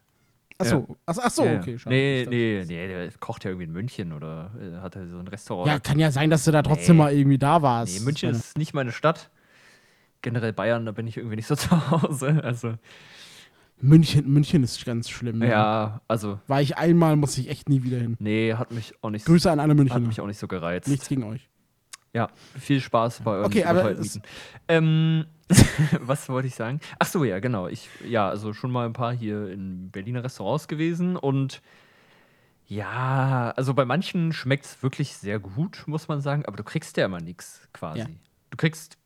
[0.57, 1.59] Achso, ach, ach so, Ja, ja.
[1.61, 1.79] okay.
[1.79, 1.95] schade.
[1.95, 5.27] Nee, nee, nee, der kocht ja irgendwie in München oder äh, hat er so ein
[5.29, 5.67] Restaurant.
[5.67, 7.03] Ja, kann ja sein, dass du da trotzdem Nee.
[7.03, 7.97] mal irgendwie da warst.
[7.97, 9.29] nee, München ist nicht meine Stadt.
[10.21, 12.41] generell Bayern, da bin ich irgendwie nicht so zu Hause.
[12.43, 12.73] Also,
[13.81, 15.41] München, München ist ganz schlimm.
[15.41, 18.17] ja, also, War ich einmal, muss ich echt nie wieder hin.
[18.19, 19.99] nee, hat mich auch nicht, Grüße an alle hat Münchner.
[20.01, 20.89] mich auch nicht so gereizt.
[20.89, 21.48] Nichts gegen euch.
[22.13, 23.95] Ja, viel Spaß bei euren Okay, aber.
[24.67, 25.25] Ähm,
[26.01, 26.79] was wollte ich sagen?
[26.99, 27.67] Ach so, ja, genau.
[27.67, 31.61] Ich, ja, also schon mal ein paar hier in Berliner Restaurants gewesen und
[32.67, 36.97] ja, also bei manchen schmeckt es wirklich sehr gut, muss man sagen, aber du kriegst
[36.97, 37.99] ja immer nichts quasi.
[38.01, 38.05] Ja.
[38.51, 38.97] Du kriegst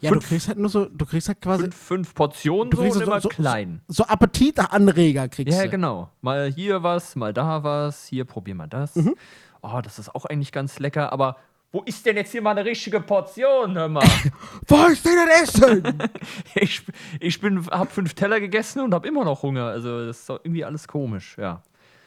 [0.00, 2.76] Ja, Fünf- du kriegst halt nur so, du kriegst halt quasi fünf, fünf Portionen Du
[2.78, 3.80] so so- immer so- klein.
[3.88, 5.70] so Appetitanreger kriegst Ja, du.
[5.70, 6.10] genau.
[6.20, 8.96] Mal hier was, mal da was, hier probier mal das.
[8.96, 9.14] Mhm.
[9.62, 11.36] Oh, das ist auch eigentlich ganz lecker, aber
[11.70, 14.02] wo ist denn jetzt hier mal eine richtige Portion, hör mal?
[14.68, 15.98] Wo ist denn das Essen?
[16.54, 16.82] ich,
[17.20, 19.66] ich bin, hab fünf Teller gegessen und hab immer noch Hunger.
[19.66, 21.62] Also, das ist doch irgendwie alles komisch, ja.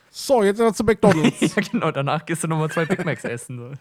[0.09, 1.39] so, jetzt sind wir zu McDonalds.
[1.55, 1.91] ja, genau.
[1.91, 3.77] Danach gehst du nochmal zwei Big Macs essen.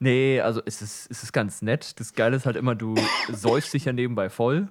[0.00, 1.98] Nee, also, es ist, es ist ganz nett.
[1.98, 2.94] Das Geile ist halt immer, du
[3.32, 4.68] säufst dich ja nebenbei voll.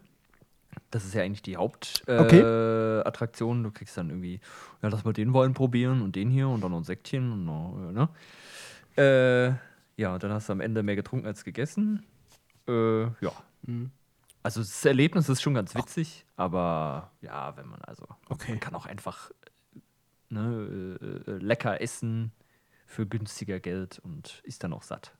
[0.92, 3.58] Das ist ja eigentlich die Hauptattraktion.
[3.58, 3.64] Äh, Okay.
[3.64, 4.40] Du kriegst dann irgendwie,
[4.84, 7.46] ja, lass mal den Wein probieren und den hier und dann noch ein Säckchen und
[7.46, 8.10] noch, ne?
[8.98, 9.50] Äh,
[9.98, 12.06] ja, und dann hast du am Ende mehr getrunken als gegessen.
[12.68, 13.32] Äh, ja.
[13.64, 13.92] Mhm.
[14.42, 18.52] Also das Erlebnis ist schon ganz witzig, aber ja, wenn man also Okay.
[18.52, 19.32] man kann auch einfach
[20.30, 22.32] ne, äh, äh, lecker essen
[22.86, 25.16] für günstiger Geld und ist dann auch satt.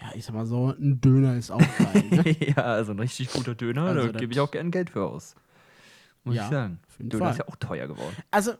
[0.00, 2.02] Ja, ich sag mal so, ein Döner ist auch geil.
[2.10, 2.30] Ne?
[2.56, 5.36] ja, also ein richtig guter Döner, Also da gebe ich auch gern Geld für aus.
[6.24, 6.80] Muss Ja, ich sagen.
[6.98, 7.32] Döner Fall.
[7.32, 8.16] ist ja auch teuer geworden.
[8.32, 8.54] Also,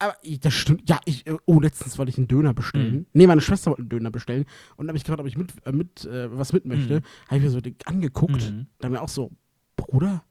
[0.00, 0.88] aber das stimmt.
[0.88, 2.94] Ja, ich, äh, oh, letztens wollte ich einen Döner bestellen.
[2.94, 3.06] Mhm.
[3.12, 4.44] Nee, meine Schwester wollte einen Döner bestellen.
[4.76, 7.00] Und da habe ich gefragt, ob ich mit, äh, mit äh, was mit möchte.
[7.00, 7.04] Mhm.
[7.28, 8.50] Habe ich mir so angeguckt.
[8.50, 8.66] Mhm.
[8.78, 9.30] Da mir auch so,
[9.76, 10.24] Bruder?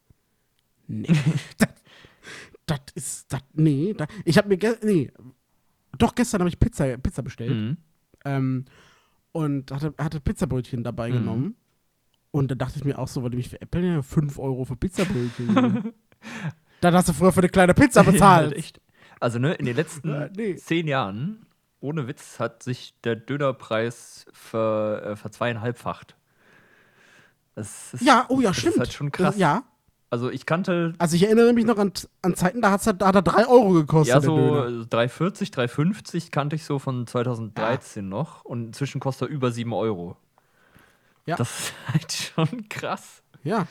[0.87, 1.07] Nee.
[1.57, 1.69] das,
[2.65, 3.93] das ist, das, nee.
[3.95, 5.11] Da, ich habe mir, nee.
[5.97, 7.51] Doch, gestern habe ich Pizza, Pizza bestellt.
[7.51, 7.77] Mhm.
[8.25, 8.65] Ähm,
[9.31, 11.13] und hatte, hatte Pizzabrötchen dabei Mhm.
[11.13, 11.55] genommen.
[12.31, 14.75] Und da dachte ich mir auch so, weil die mich veräppeln, ja 5 Euro für
[14.75, 15.93] Pizzabrötchen.
[16.81, 18.47] Dann hast du früher für eine kleine Pizza Ja, bezahlt.
[18.47, 18.79] halt echt.
[19.19, 20.55] Also ne, in den letzten Ja, nee.
[20.55, 21.45] zehn Jahren,
[21.81, 26.15] ohne Witz, hat sich der Dönerpreis ver, äh, verzweieinhalbfacht.
[27.55, 28.75] Das ist, ja, oh ja, das stimmt.
[28.75, 29.33] ist halt schon krass.
[29.33, 29.63] Das, ja,
[30.09, 33.07] Also ich kannte also ich erinnere mich noch an, an Zeiten, da, hat's, halt- da
[33.07, 34.15] hat er 3 Euro gekostet.
[34.15, 34.85] ja so Döner.
[34.85, 40.15] 3,40, 3,50 kannte ich so von 2013 noch und inzwischen kostet er über 7 Euro.
[41.25, 41.35] Ja.
[41.35, 43.21] Das ist halt schon krass.
[43.43, 43.67] Ja.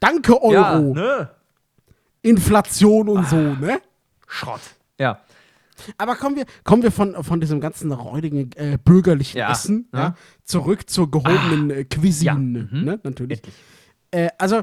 [0.00, 0.52] Danke, Euro.
[0.52, 1.30] Ja, ne?
[2.22, 3.80] Inflation und so, ne?
[4.32, 4.60] Schrott.
[4.98, 5.20] Ja.
[5.98, 9.98] Aber kommen wir, kommen wir von, von diesem ganzen räudigen äh, bürgerlichen Ja, Essen ja.
[10.00, 10.14] ja,
[10.44, 12.84] zurück zur gehobenen äh, Cuisine, Ja, mhm.
[12.84, 13.00] ne?
[13.02, 13.40] Natürlich.
[14.10, 14.62] Äh, also,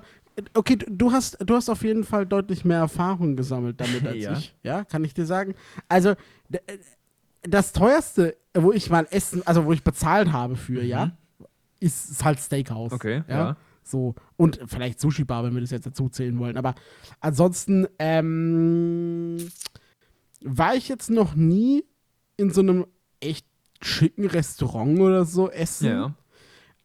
[0.53, 4.33] okay, du- hast, du hast auf jeden Fall deutlich mehr Erfahrung gesammelt damit als Ja.
[4.33, 4.55] ich.
[4.63, 5.55] Ja, kann ich dir sagen.
[5.89, 6.09] Also,
[6.51, 6.57] äh,
[7.43, 11.11] das teuerste, wo ich mal Essen, also wo ich bezahlt habe für, ja,
[11.79, 12.91] ist, ist halt Steakhouse.
[12.91, 12.95] Mhm.
[12.95, 13.57] Okay, ja.
[13.89, 14.15] So.
[14.37, 16.57] Und vielleicht Sushi-Bar, wenn wir das jetzt dazu zählen wollen.
[16.57, 16.75] Aber
[17.19, 19.37] ansonsten, ähm,
[20.41, 21.83] war ich jetzt noch nie
[22.37, 22.85] in so einem
[23.19, 23.45] echt
[23.81, 25.87] schicken Restaurant oder so essen.
[25.87, 26.15] Ja.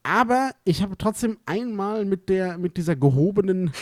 [0.03, 3.73] Aber ich habe trotzdem einmal mit der, mit dieser gehobenen,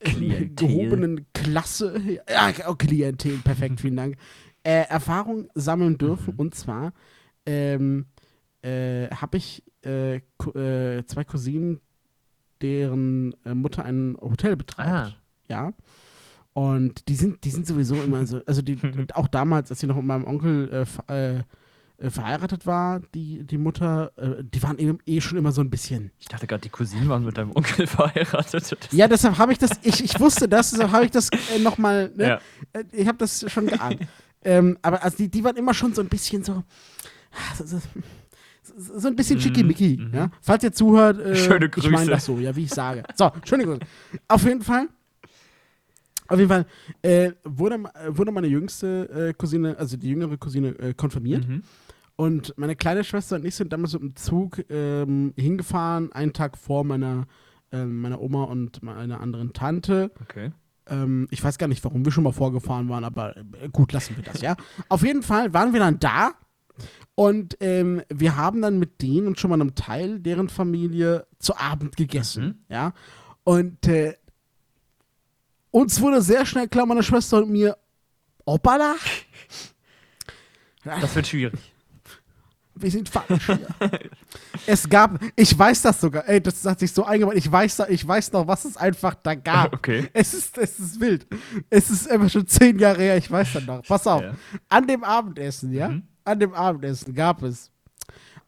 [0.00, 0.66] äh, Klientel.
[0.68, 4.16] gehobenen Klasse, ja, oh, Klientel, perfekt, vielen Dank,
[4.64, 6.34] äh, Erfahrung sammeln dürfen.
[6.36, 6.92] Und zwar
[7.46, 8.06] ähm,
[8.62, 11.80] äh, habe ich äh, äh, zwei Cousinen,
[12.62, 14.90] deren äh, Mutter ein Hotel betreibt.
[14.90, 15.12] Ah.
[15.48, 15.72] Ja.
[16.52, 18.78] Und die sind, die sind sowieso immer so, also die,
[19.14, 21.42] auch damals, als sie noch mit meinem Onkel äh, äh,
[22.00, 25.68] äh, verheiratet war, die, die Mutter, äh, die waren eh, eh schon immer so ein
[25.68, 26.12] bisschen.
[26.18, 28.88] Ich dachte gerade, die Cousinen waren mit deinem Onkel verheiratet.
[28.92, 32.12] Ja, deshalb habe ich das, ich, ich wusste das, deshalb habe ich das äh, nochmal,
[32.14, 32.24] ne?
[32.28, 32.40] Ja.
[32.72, 33.98] Äh, ich habe das schon geahnt.
[34.44, 36.62] ähm, aber also die, die waren immer schon so ein bisschen so,
[37.32, 37.80] ah, so, so,
[38.78, 40.00] so ein bisschen schickimicki.
[40.12, 40.30] Ja?
[40.40, 42.10] Falls ihr zuhört, äh, Mhm, Schöne ich meine Grüße.
[42.10, 43.02] das so, ja, wie ich sage.
[43.14, 43.80] So, schöne Grüße.
[44.28, 44.88] Auf jeden Fall,
[46.28, 46.66] auf jeden Fall
[47.02, 51.46] äh, wurde, wurde meine jüngste äh, Cousine, also die jüngere Cousine, äh, konfirmiert.
[51.48, 51.62] Mhm.
[52.16, 56.58] Und meine kleine Schwester und ich sind damals mit dem Zug ähm, hingefahren, einen Tag
[56.58, 57.26] vor meiner,
[57.72, 60.10] ähm, meiner Oma und meiner anderen Tante.
[60.22, 60.50] Okay.
[60.88, 64.16] Ähm, ich weiß gar nicht, warum wir schon mal vorgefahren waren, aber äh, gut, lassen
[64.16, 64.56] wir das, ja.
[64.88, 66.32] Auf jeden Fall waren wir dann da
[67.14, 71.56] und ähm, wir haben dann mit denen und schon mal einem Teil deren Familie zu
[71.56, 72.74] Abend gegessen, Mhm.
[72.74, 72.92] ja.
[73.44, 74.14] Und äh,
[75.70, 77.76] uns wurde sehr schnell klar, meine Schwester und mir,
[78.44, 78.94] Opala,
[80.84, 81.58] Das wird schwierig.
[82.74, 83.68] wir sind falsch hier.
[84.66, 88.06] es gab, ich weiß das sogar, ey, das hat sich so eingebaut, ich weiß, ich
[88.06, 89.72] weiß noch, was es einfach da gab.
[89.74, 90.08] Okay.
[90.12, 91.26] Es ist, es ist wild.
[91.68, 93.82] Es ist immer schon zehn Jahre her, ich weiß dann noch.
[93.82, 94.22] Pass auf.
[94.22, 94.34] Ja.
[94.68, 95.88] An dem Abendessen, ja?
[95.88, 96.02] Mhm.
[96.28, 97.70] An dem Abendessen gab es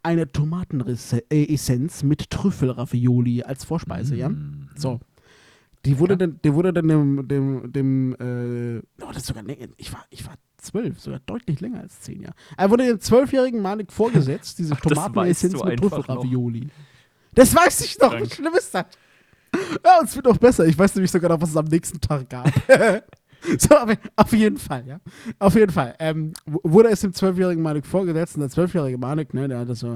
[0.03, 4.29] eine Tomatenessenz mit Trüffelravioli als Vorspeise, ja?
[4.29, 4.69] Mm.
[4.77, 5.01] So.
[5.87, 6.19] Die wurde Ja.
[6.19, 9.69] dann, die wurde dann dem, dem, dem äh, oh, das ist sogar, länger.
[9.79, 12.35] ich war, ich war zwölf, sogar deutlich länger als zehn Jahre.
[12.59, 16.69] Er wurde dem zwölfjährigen Malik vorgesetzt, diese Tomatenessenz weißt du mit Trüffelravioli.
[17.35, 18.85] Das weiß ich noch, wie schlimm ist das?
[19.85, 20.67] Ja, und es wird noch besser.
[20.67, 22.51] Ich weiß nämlich sogar noch, was es am nächsten Tag gab.
[23.59, 23.77] so,
[24.17, 25.01] auf, jeden Fall, ja.
[25.39, 25.95] Auf jeden Fall.
[25.99, 29.81] Ähm, wurde es dem zwölfjährigen Malik vorgesetzt und der zwölfjährige Malik, ne, der hat das
[29.81, 29.93] so,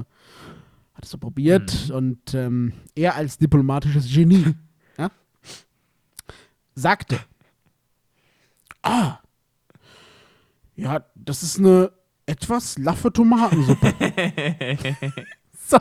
[0.93, 4.55] hat das so probiert und ähm, er als diplomatisches Genie,
[4.97, 5.11] ja,
[6.73, 7.19] sagte,
[8.81, 9.19] ah,
[10.75, 11.91] ja, das ist eine
[12.25, 13.93] etwas laffe Tomatensuppe.
[15.67, 15.77] so,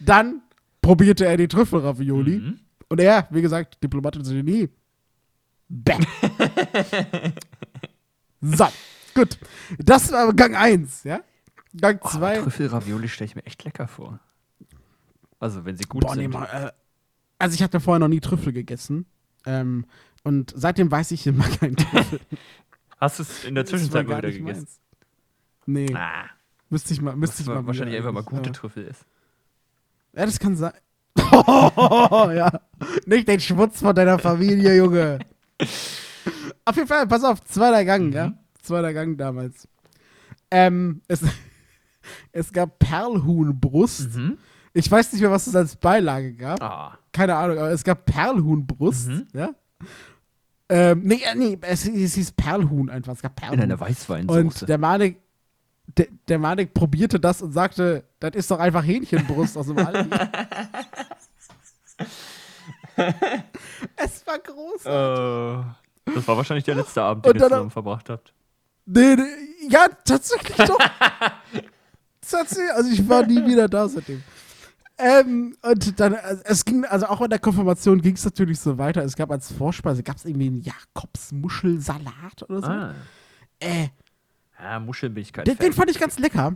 [0.00, 0.42] dann
[0.82, 2.60] probierte er die Trüffelravioli Mhm.
[2.88, 4.68] und er, wie gesagt, diplomatisches Genie,
[5.68, 6.04] bäm.
[8.40, 8.66] so,
[9.14, 9.38] gut.
[9.78, 11.20] Das war Gang 1, ja?
[11.76, 12.38] Gang Oh, 2.
[12.42, 14.20] Trüffelravioli stelle ich mir echt lecker vor.
[15.40, 16.32] Also, wenn sie gut Boah, nee, sind.
[16.32, 16.72] mal, äh,
[17.38, 19.06] also ich hatte vorher noch nie Trüffel gegessen.
[19.46, 19.86] Ähm,
[20.22, 22.20] und seitdem weiß ich, mag keinen Trüffel.
[22.98, 24.60] Hast du es in der Zwischenzeit mal wieder gegessen?
[24.60, 24.80] meins.
[25.66, 26.26] Nee, Ah,
[26.70, 28.52] müsste ich mal, müsste ich mal wahrscheinlich einfach mal gute ja.
[28.52, 29.04] Trüffel ist.
[30.14, 30.72] Ja, das kann sein.
[31.16, 32.60] ja.
[33.06, 35.18] Nicht den Schmutz von deiner Familie, Junge.
[36.64, 38.32] auf jeden Fall, pass auf, zweiter Gang, ja.
[38.62, 39.68] Zweiter Gang damals.
[40.50, 41.20] Ähm, es,
[42.32, 44.14] es gab Perlhuhnbrust.
[44.16, 44.38] Mhm.
[44.72, 46.60] Ich weiß nicht mehr, was es als Beilage gab.
[46.62, 46.98] Ah.
[47.12, 49.26] Keine Ahnung, aber es gab Perlhuhnbrust, Mhm.
[49.32, 49.50] ja.
[50.68, 53.12] Ähm, nee, äh, nee, es, es hieß Perlhuhn einfach.
[53.12, 53.58] Es gab Perlhuhn.
[53.58, 54.40] In einer Weißweinsoße.
[54.40, 55.18] Und der Manik,
[55.98, 60.08] der, der Manik probierte das und sagte, das ist doch einfach Hähnchenbrust aus dem Aldi.
[63.96, 64.84] es war groß.
[64.86, 68.32] Äh, das war wahrscheinlich der letzte Abend, den ihr zusammen verbracht habt.
[68.86, 70.78] Nee, nee, ja, tatsächlich doch.
[72.20, 74.22] tatsächlich, also ich war nie wieder da seitdem.
[74.96, 78.78] Ähm, und dann, also es ging, also auch in der Konfirmation ging es natürlich so
[78.78, 79.02] weiter.
[79.02, 82.66] Es gab als Vorspeise, gab es irgendwie einen Jakobsmuschelsalat oder so.
[82.68, 82.94] Ah.
[83.58, 83.88] Äh,
[84.60, 85.66] Ja, Muscheln bin ich kein den, Fan.
[85.66, 86.54] den fand ich ganz lecker.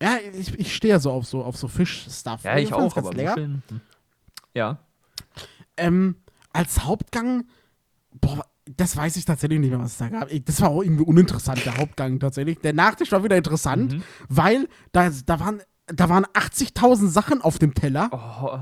[0.00, 2.44] Ja, ich, ich stehe ja so auf so, auf so Fisch-Stuff.
[2.44, 3.30] ja, Den ich auch, aber lecker.
[3.30, 3.62] Muscheln.
[3.68, 3.80] Hm.
[4.54, 4.78] Ja.
[5.76, 6.16] Ähm,
[6.52, 7.44] als Hauptgang,
[8.20, 8.44] boah,
[8.76, 10.28] das weiß ich tatsächlich nicht mehr, was es da gab.
[10.44, 12.58] Das war auch irgendwie uninteressant, der Hauptgang tatsächlich.
[12.60, 14.02] Der Nachtisch war wieder interessant, Mhm.
[14.28, 18.08] weil da, da waren, da waren 80.000 Sachen auf dem Teller.
[18.10, 18.58] Oh,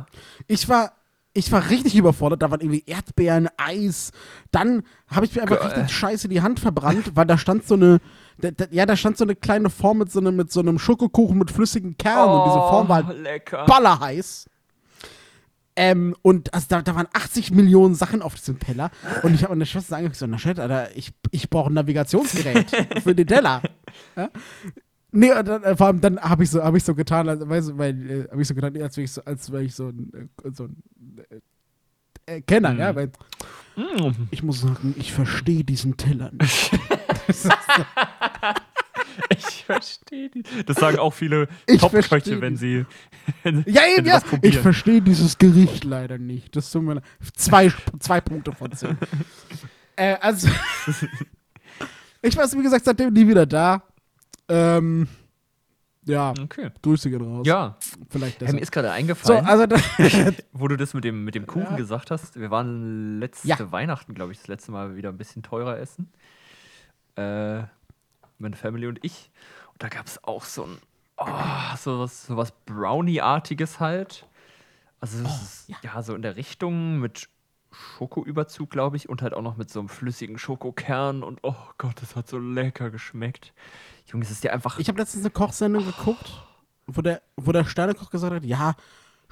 [0.47, 0.93] Ich war,
[1.33, 2.43] ich war richtig überfordert.
[2.43, 4.13] Da waren irgendwie Erdbeeren, Eis.
[4.51, 8.01] Dann habe ich mir einfach richtig scheiße die Hand verbrannt, weil da stand so eine,
[8.39, 10.79] da, da, ja, da stand so eine kleine Form mit so, einem mit so einem
[10.79, 13.65] Schokokuchen mit flüssigen Kernen und diese Form war halt Oh, lecker.
[13.67, 14.47] ballerheiß.
[15.77, 18.91] Ähm, und also da, da waren 80 Millionen Sachen auf diesem Teller.
[19.23, 22.71] Und ich habe meine Schwester angeguckt, na shit, Alter, ich, ich brauche ein Navigationsgerät
[23.03, 23.63] für den Teller.
[24.17, 24.29] Ja?
[25.13, 27.49] Nee, und dann, äh, vor allem dann habe ich so, habe ich so getan, als,
[27.49, 29.89] weißt weil, äh, habe ich so getan, als wäre ich so, als wäre ich so
[29.89, 30.11] ein,
[30.45, 30.83] äh, so ein
[32.27, 32.79] äh, äh, Kenner, Mhm.
[32.81, 33.13] ja, weil
[33.77, 34.13] Mm.
[34.31, 36.71] ich muss sagen, ich verstehe diesen Teller nicht.
[39.65, 40.43] Ich verstehe die.
[40.67, 41.49] Das sagen auch viele
[41.79, 42.85] Top-Köche, wenn sie.
[43.45, 44.21] Ja, wenn eben, sie ja.
[44.43, 46.55] Ich verstehe dieses Gericht leider nicht.
[46.55, 47.05] Das mir leid.
[47.35, 48.99] Zwei, zwei Punkte von zehn.
[49.97, 50.49] äh, also,
[52.21, 53.83] ich war, wie gesagt, seitdem nie wieder da.
[54.49, 55.09] Ähm,
[56.05, 56.71] ja, Okay.
[56.83, 57.47] Grüße gehen raus.
[57.47, 57.79] Ja,
[58.11, 58.55] Vielleicht hey, das.
[58.55, 59.77] mir ist gerade so, eingefallen, also, da,
[60.53, 61.77] wo du das mit dem, mit dem Kuchen Ja.
[61.77, 62.39] gesagt hast.
[62.39, 63.73] Wir waren letzte Ja.
[63.73, 66.13] Weihnachten, glaube ich, das letzte Mal wieder ein bisschen teurer essen.
[67.17, 67.63] Äh,
[68.45, 69.31] meine Family und ich.
[69.73, 70.79] Und da gab es auch so ein,
[71.17, 74.27] oh, so was, so was Brownie-artiges halt.
[75.01, 75.77] Also es ist, ja.
[75.83, 76.03] ja.
[76.03, 77.29] so in der Richtung mit
[77.73, 81.23] Schokoüberzug, glaube ich, und halt auch noch mit so einem flüssigen Schokokern.
[81.23, 83.53] Und oh Gott, das hat so lecker geschmeckt.
[84.07, 84.79] Junge, es ist dir einfach.
[84.79, 86.43] ich habe letztens eine Kochsendung geguckt,
[86.87, 88.77] wo der, wo der Sternekoch gesagt hat, ja,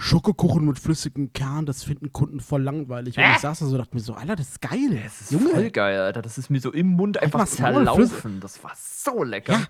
[0.02, 3.16] Schokokuchen mit flüssigem Kern, das finden Kunden voll langweilig.
[3.16, 3.32] Und Äh?
[3.32, 5.00] ich saß da so und dachte mir so, Alter, das ist geil.
[5.06, 6.22] Es ist voll geil, Alter.
[6.22, 8.40] Das ist mir so im Mund einfach zerlaufen.
[8.40, 9.52] Das war so lecker.
[9.52, 9.66] Ja.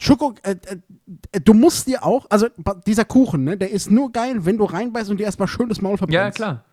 [0.00, 0.56] Schoko, äh,
[1.30, 2.48] äh, du musst dir auch, also
[2.86, 5.80] dieser Kuchen, ne, der ist nur geil, wenn du reinbeißt und dir erstmal schön das
[5.80, 6.16] Maul verbrennst.
[6.40, 6.64] Ja, klar.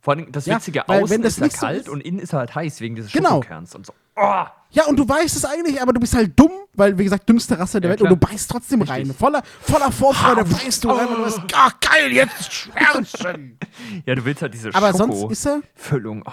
[0.00, 1.88] Vor allem das Ja, Witzige, weil außen wenn das ist er nicht so kalt ist-
[1.88, 3.42] und innen ist er halt heiß wegen dieses Genau.
[3.42, 3.92] Schokokerns und so.
[4.22, 7.28] Oh, Ja, und du weißt es eigentlich, aber du bist halt dumm, weil, wie gesagt,
[7.28, 8.18] dümmste Rasse der Ja, Welt und klar.
[8.18, 9.08] du beißt trotzdem Richtig.
[9.08, 9.14] rein.
[9.14, 13.58] Voller, voller Vorfreude beißt du rein und du weißt, ah, geil, jetzt schmerzen.
[14.06, 16.22] ja, du willst halt diese aber sonst ist er, Schoko-Füllung.
[16.26, 16.32] Oh.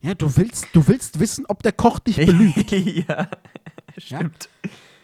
[0.00, 2.72] ja, du willst, du willst wissen, ob der Koch dich belügt.
[2.72, 3.28] ja,
[3.98, 4.48] stimmt.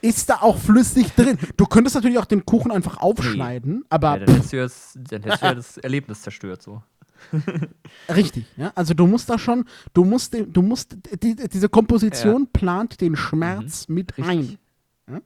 [0.03, 1.39] Ist da auch flüssig drin?
[1.57, 4.93] Du könntest natürlich auch den Kuchen einfach aufschneiden, aber Ja, dann hättest du, ja das,
[4.95, 6.63] dann hättest du ja das Erlebnis zerstört.
[6.63, 6.83] So.
[8.15, 8.73] Richtig, ja.
[8.75, 13.89] Also du musst da schon, du musst, du musst, die, diese Komposition plant den Schmerz
[13.89, 14.25] mit Mhm.
[14.25, 14.59] Richtig.
[15.09, 15.15] ein.
[15.15, 15.21] Ja?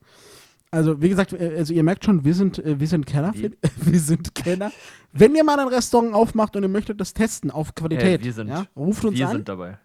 [0.73, 3.33] Also, wie gesagt, äh, also ihr merkt schon, wir sind, äh, wir sind Kenner.
[3.35, 3.51] Wie?
[3.93, 4.71] Wir sind Kenner.
[5.13, 8.47] Wenn ihr mal ein Restaurant aufmacht und ihr möchtet das testen auf Qualität, wir sind-
[8.49, 9.33] ja, ruft uns Wir an.
[9.39, 9.79] sind dabei.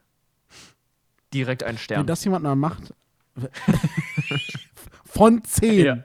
[1.34, 2.06] Direkt ein Wenn Stern.
[2.06, 2.94] das jemand mal macht.
[5.06, 5.86] Von 10.
[5.86, 6.04] Ja.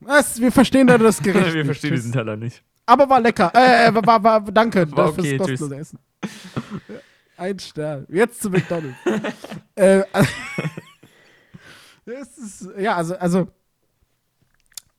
[0.00, 0.40] Was?
[0.40, 1.54] Wir verstehen da das Gericht.
[1.54, 2.62] wir verstehen diesen Teller nicht.
[2.86, 3.52] Aber war lecker.
[3.54, 5.98] Äh, war, war, war, danke War fürs okay, kostenlose Essen.
[7.36, 8.06] Ein Stern.
[8.08, 8.96] Jetzt zu McDonalds.
[9.74, 10.30] äh, also,
[12.06, 13.48] das ist, ja, also, also,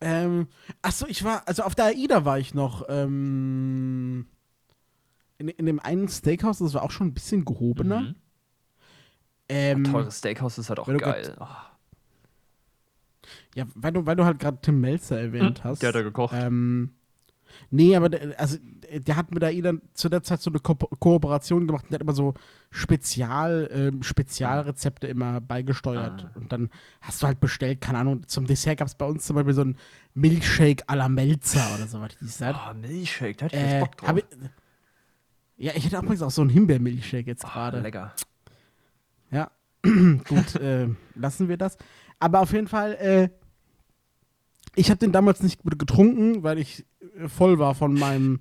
[0.02, 0.48] ähm,
[0.82, 4.28] achso, ich war, also auf der AIDA war ich noch, ähm,
[5.40, 8.02] in, in dem einen Steakhouse, das war auch schon ein bisschen gehobener.
[8.02, 8.16] Mhm.
[9.50, 11.36] Ähm, Teures Steakhouse ist halt auch geil.
[11.40, 11.48] Oh,
[13.56, 15.82] Ja, weil du, weil du halt gerade Tim Melzer erwähnt hast.
[15.82, 16.36] der hat da gekocht.
[16.38, 16.97] Ähm,
[17.70, 18.58] nee, aber der, also,
[18.92, 22.02] der hat mit AIDA zu der Zeit so eine Ko Kooperation gemacht und der hat
[22.04, 22.34] immer so
[22.70, 26.26] Spezial, ähm, Spezialrezepte immer beigesteuert.
[26.26, 26.32] Ah.
[26.36, 26.70] Und dann
[27.02, 29.64] hast du halt bestellt, keine Ahnung, zum Dessert gab es bei uns zum Beispiel so
[29.64, 29.78] ein
[30.14, 32.56] Milkshake à la Melzer oder so was hieß das.
[32.56, 34.18] Oh, Milchshake, da hätte ich Äh, Bock drauf.
[34.18, 34.26] ich,
[35.66, 37.80] ja, ich hätte übrigens auch so einen Himbeer-Milkshake jetzt Oh, gerade.
[37.82, 38.14] lecker.
[39.32, 39.52] Ja,
[39.84, 41.78] gut, äh, lassen wir das.
[42.20, 43.30] Aber auf jeden Fall, äh,
[44.76, 46.86] ich habe den damals nicht getrunken, weil ich
[47.28, 48.40] voll war von meinem,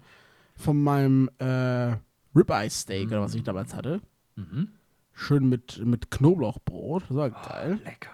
[0.56, 1.96] von meinem äh,
[2.34, 4.00] Ribeye Steak oder was ich damals hatte.
[4.36, 4.68] Mhm.
[5.12, 7.78] Schön mit, mit Knoblauchbrot, das war geil.
[7.80, 8.10] Oh, lecker.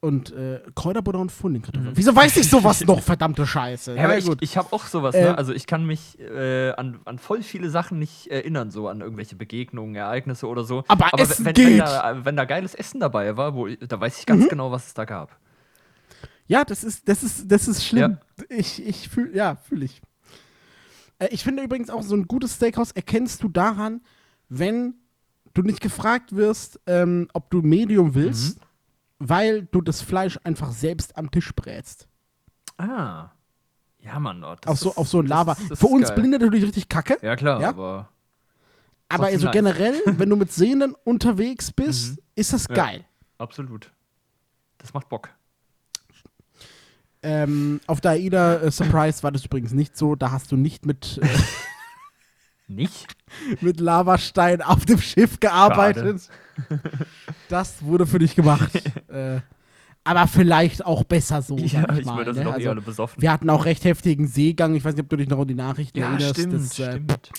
[0.00, 1.96] Und äh, Kräuterbutter und Fundingkartoffeln.
[1.96, 3.92] Wieso weiß ich sowas noch, verdammte Scheiße?
[3.92, 3.96] Mhm.
[3.98, 4.38] Ja, aber ich, gut.
[4.40, 5.38] ich habe auch sowas, Äh, ne?
[5.38, 9.36] Also ich kann mich äh, an, an voll viele Sachen nicht erinnern, so an irgendwelche
[9.36, 10.82] Begegnungen, Ereignisse oder so.
[10.88, 11.66] Aber wenn- Essen wenn, geht.
[11.66, 14.38] Wenn da, wenn da geiles Essen dabei war, wo, da weiß ich Mhm.
[14.38, 15.38] ganz genau, was es da gab.
[16.46, 18.18] Ja, das ist, das ist, das ist schlimm.
[18.48, 20.02] Ich, ich fühle, ja, fühle ich.
[21.18, 24.00] Äh, ich finde übrigens auch, so ein gutes Steakhouse erkennst du daran,
[24.48, 24.94] wenn
[25.54, 28.62] du nicht gefragt wirst, ähm, ob du Medium willst, Mhm.
[29.18, 32.08] weil du das Fleisch einfach selbst am Tisch brätst.
[32.78, 33.30] Ah.
[34.00, 34.42] Ja, Mann.
[34.42, 35.52] Oh, das Auf so, auf so ein das Lava.
[35.52, 36.16] ist- das Für uns geil.
[36.16, 37.18] Blinde natürlich richtig kacke.
[37.22, 37.68] Ja, klar, Ja?
[37.68, 38.08] aber.
[39.08, 39.52] Aber trotzdem so nice.
[39.52, 42.74] generell, wenn du mit Sehenden unterwegs bist, ist das Ja.
[42.74, 43.04] geil.
[43.38, 43.92] Absolut.
[44.78, 45.30] Das macht Bock.
[47.22, 50.16] Ähm, auf der AIDA äh, Surprise war das übrigens nicht so.
[50.16, 51.28] Da hast du nicht mit, äh,
[52.68, 53.06] Nicht?
[53.60, 56.28] mit Lavastein auf dem Schiff gearbeitet.
[57.48, 58.72] Das wurde für dich gemacht.
[59.08, 59.40] äh,
[60.04, 61.56] aber vielleicht auch besser so.
[61.56, 62.44] Ja, sag ich mal, würde das ne?
[62.44, 63.22] doch eh also, alle besoffen.
[63.22, 64.74] wir hatten auch recht heftigen Seegang.
[64.74, 66.40] Ich weiß nicht, ob du dich noch an die Nachrichten Ja, erinnerst.
[66.40, 67.30] stimmt, das, äh, stimmt.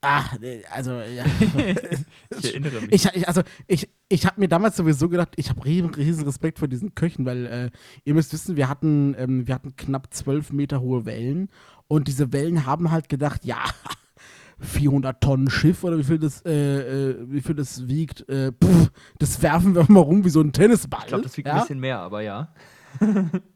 [0.00, 1.24] Ach, äh, also, ja.
[2.38, 2.92] Ich erinnere mich.
[2.92, 6.58] ich, ich, also, ich, ich habe mir damals sowieso gedacht, ich habe riesen, riesen Respekt
[6.58, 7.70] vor diesen Köchen, weil äh,
[8.04, 11.48] ihr müsst wissen, wir hatten, ähm, wir hatten knapp 12 Meter hohe Wellen
[11.88, 13.64] und diese Wellen haben halt gedacht, ja,
[14.60, 18.90] 400 Tonnen Schiff oder wie viel das, äh, äh, wie viel das wiegt, äh, pff,
[19.18, 21.00] das werfen wir mal rum wie so ein Tennisball.
[21.02, 21.54] ich glaube, das wiegt ja?
[21.54, 22.52] ein bisschen mehr, aber ja.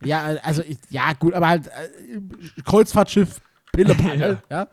[0.04, 2.20] Ja, also ich, ja, gut, aber halt äh,
[2.64, 3.40] Kreuzfahrtschiff,
[3.72, 4.68] Pillepalle, ja.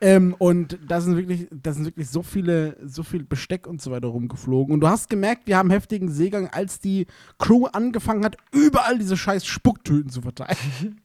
[0.00, 3.90] Ähm, und da sind wirklich, da sind wirklich so viele, so viel Besteck und so
[3.90, 4.74] weiter rumgeflogen.
[4.74, 7.06] Und du hast gemerkt, wir haben heftigen Seegang, als die
[7.38, 10.56] Crew angefangen hat, überall diese scheiß Spucktüten zu verteilen.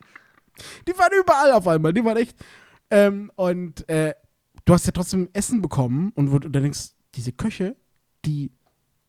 [0.88, 2.36] die waren überall auf einmal, die waren echt.
[2.89, 4.13] Ähm, und äh,
[4.65, 7.77] du hast ja trotzdem Essen bekommen und du dann denkst, diese Köche,
[8.25, 8.51] die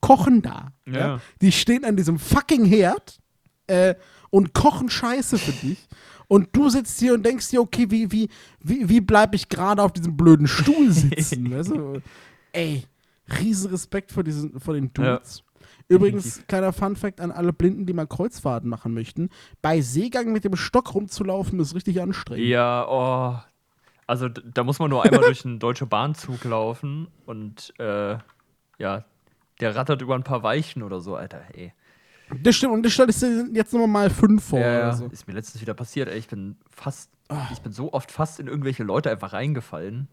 [0.01, 0.73] kochen da.
[0.87, 0.99] Ja.
[0.99, 1.21] Ja.
[1.41, 3.19] Die stehen an diesem fucking Herd
[3.67, 3.95] äh,
[4.33, 5.87] und kochen Scheiße für dich.
[6.27, 8.29] Und du sitzt hier und denkst dir, okay, wie, wie,
[8.61, 11.51] wie, wie bleibe ich gerade auf diesem blöden Stuhl sitzen?
[11.57, 12.01] weißt du?
[12.53, 12.85] Ey,
[13.39, 15.45] riesen Respekt vor, diesen, vor den Dudes.
[15.89, 16.47] Übrigens, Definitiv.
[16.47, 19.29] kleiner Fun-Fact an alle Blinden, die mal Kreuzfahrten machen möchten.
[19.61, 22.47] Bei Seegang mit dem Stock rumzulaufen, ist richtig anstrengend.
[22.47, 23.39] Ja, oh.
[24.07, 28.17] Also da muss man nur einmal durch einen deutschen Bahnzug laufen und äh,
[28.79, 29.05] ja,
[29.61, 31.75] der rattert über ein paar Weichen oder so, Alter, ey.
[32.43, 34.59] Das stimmt, und das stellst du jetzt nochmal mal fünf vor.
[34.61, 35.07] Ja, oder so.
[35.07, 36.19] ist mir letztens wieder passiert, ey.
[36.19, 37.11] Ich bin fast,
[37.53, 40.09] ich bin so oft fast in irgendwelche Leute einfach reingefallen.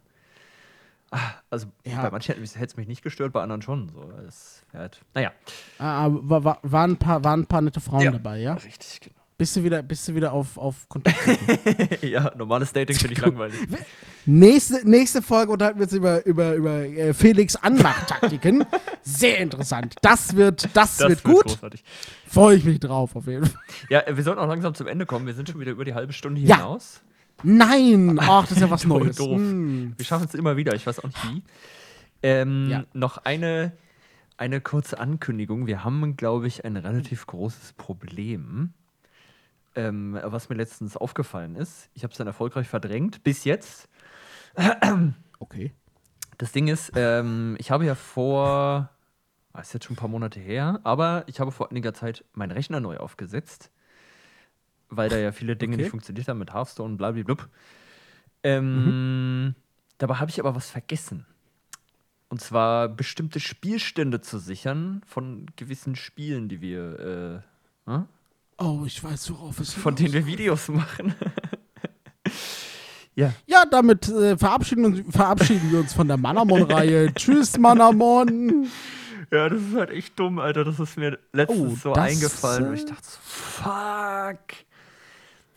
[1.11, 1.17] Ah,
[1.49, 2.03] also Ja.
[2.03, 3.89] bei manchen hätte es mich nicht gestört, bei anderen schon.
[3.89, 4.03] So.
[4.23, 5.31] Das, halt, naja.
[5.79, 8.11] Ah, aber war, war, waren, ein paar, waren ein paar nette Frauen Ja.
[8.11, 8.53] dabei, ja?
[8.53, 9.18] Richtig, genau.
[9.39, 11.17] Bist du wieder, bist du wieder auf, auf Kontakt?
[12.03, 13.55] ja, normales Dating finde ich langweilig.
[14.25, 18.65] nächste, nächste Folge unterhalten wir uns über, über, über äh, Felix Anmachtaktiken.
[19.01, 19.95] Sehr interessant.
[20.01, 21.57] Das wird, das, Das wird gut.
[22.27, 23.61] Freue ich mich drauf, auf jeden Fall.
[23.89, 25.25] Ja, wir sollten auch langsam zum Ende kommen.
[25.25, 26.57] Wir sind schon wieder über die halbe Stunde Ja.
[26.57, 26.99] hinaus.
[27.41, 28.19] Nein!
[28.21, 29.15] Ach, das ist ja was Neues.
[29.15, 29.37] doof.
[29.37, 29.93] Hm.
[29.95, 31.43] Wir schaffen es immer wieder, ich weiß auch nicht wie.
[32.23, 32.83] Ähm, Ja.
[32.91, 33.71] Noch eine,
[34.35, 35.65] eine kurze Ankündigung.
[35.65, 38.73] Wir haben, glaube ich, ein relativ großes Problem,
[39.75, 41.89] ähm, was mir letztens aufgefallen ist.
[41.93, 43.89] Ich habe es dann erfolgreich verdrängt, bis jetzt.
[45.39, 45.73] Okay.
[46.37, 48.89] Das Ding ist, ähm, ich habe ja vor
[49.53, 52.51] Das ist jetzt schon ein paar Monate her, aber ich habe vor einiger Zeit meinen
[52.51, 53.71] Rechner neu aufgesetzt,
[54.89, 55.83] weil da ja viele Dinge Okay.
[55.83, 57.37] nicht funktioniert haben mit Hearthstone und blablabla.
[58.43, 59.55] Ähm, Mhm.
[59.97, 61.25] Dabei habe ich aber was vergessen.
[62.29, 67.43] Und zwar bestimmte Spielstände zu sichern von gewissen Spielen, die wir,
[67.87, 68.07] äh, hm?
[68.59, 71.15] Oh, ich weiß, worauf es von denen wir Videos machen.
[73.15, 77.13] ja, Ja, damit äh, verabschieden, verabschieden wir uns von der Manamon-Reihe.
[77.15, 78.67] Tschüss, Manamon.
[79.31, 80.63] Ja, das ist halt echt dumm, Alter.
[80.65, 82.67] Das ist mir letztens Oh, so das, eingefallen.
[82.67, 84.39] und äh, ich dachte so, fuck.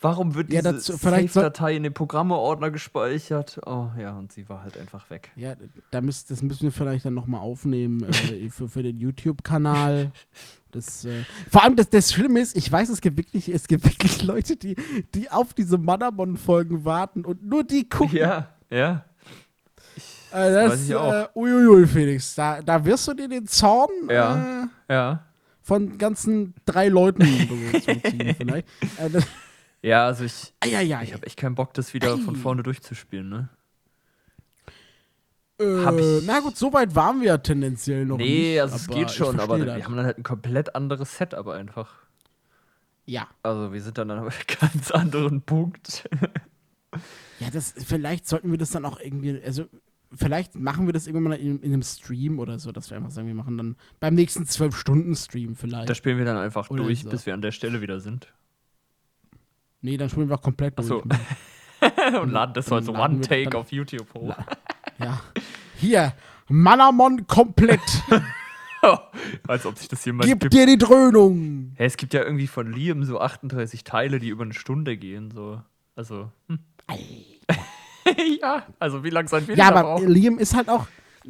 [0.03, 3.61] Warum wird Ja, diese soll- Save-Datei in den Programmeordner gespeichert?
[3.65, 5.31] Oh ja, und sie war halt einfach weg.
[5.37, 5.55] Ja,
[5.91, 10.11] da müsst, das müssen wir vielleicht dann nochmal aufnehmen äh, für, für den YouTube-Kanal.
[10.73, 13.85] Das, äh, vor allem, das, das Schlimme ist, ich weiß, es gibt wirklich, es gibt
[13.85, 14.75] wirklich Leute, die,
[15.15, 18.17] die auf diese Manamon-Folgen warten und nur die gucken.
[18.19, 19.05] Ja, ja.
[20.33, 21.13] Äh, das, weiß ich auch.
[21.13, 24.63] Äh, uiuiui, Felix, da, da wirst du dir den Zorn Ja.
[24.89, 25.25] äh, Ja.
[25.61, 27.23] von ganzen drei Leuten
[28.39, 28.67] vielleicht.
[29.83, 31.03] Das, Ja, also ich, Eieiei.
[31.05, 32.39] ich habe echt keinen Bock, das wieder von Ei.
[32.39, 33.49] vorne durchzuspielen, ne?
[35.61, 38.61] Äh, Na gut, so weit waren wir ja tendenziell noch Nee, nicht.
[38.63, 39.85] also es aber geht schon, aber verstehe wir das.
[39.85, 41.93] haben dann halt ein komplett anderes Setup einfach.
[43.05, 43.29] Ja.
[43.43, 44.31] Also wir sind dann an einem
[44.61, 46.09] ganz anderen Punkt.
[47.39, 49.67] Ja, das, vielleicht sollten wir das dann auch irgendwie, also
[50.15, 53.11] vielleicht machen wir das irgendwann mal in, in einem Stream oder so, dass wir einfach
[53.11, 55.89] sagen, wir machen dann beim nächsten 12-Stunden-Stream vielleicht.
[55.89, 57.11] Da spielen wir dann einfach Oder durch, so.
[57.11, 58.33] bis wir an der Stelle wieder sind.
[59.83, 61.03] Nee, dann spielen wir auch komplett Ach so.
[61.81, 62.21] durch.
[62.23, 64.35] Und laden das so als One-Take auf YouTube hoch.
[64.99, 65.21] Ja.
[65.77, 66.13] Hier,
[66.49, 67.81] Manamon komplett.
[69.49, 70.55] als ob sich das jemand Gib gibt.
[70.55, 71.73] dir die Dröhnung.
[71.77, 75.31] Hä, es gibt ja irgendwie von Liam so 38 Teile, die über eine Stunde gehen.
[75.33, 75.61] So.
[75.97, 76.31] Also.
[76.49, 76.59] Hm.
[78.41, 80.09] ja, also wie lang sein wir Ja, aber brauchen?
[80.09, 80.87] Liam ist halt auch.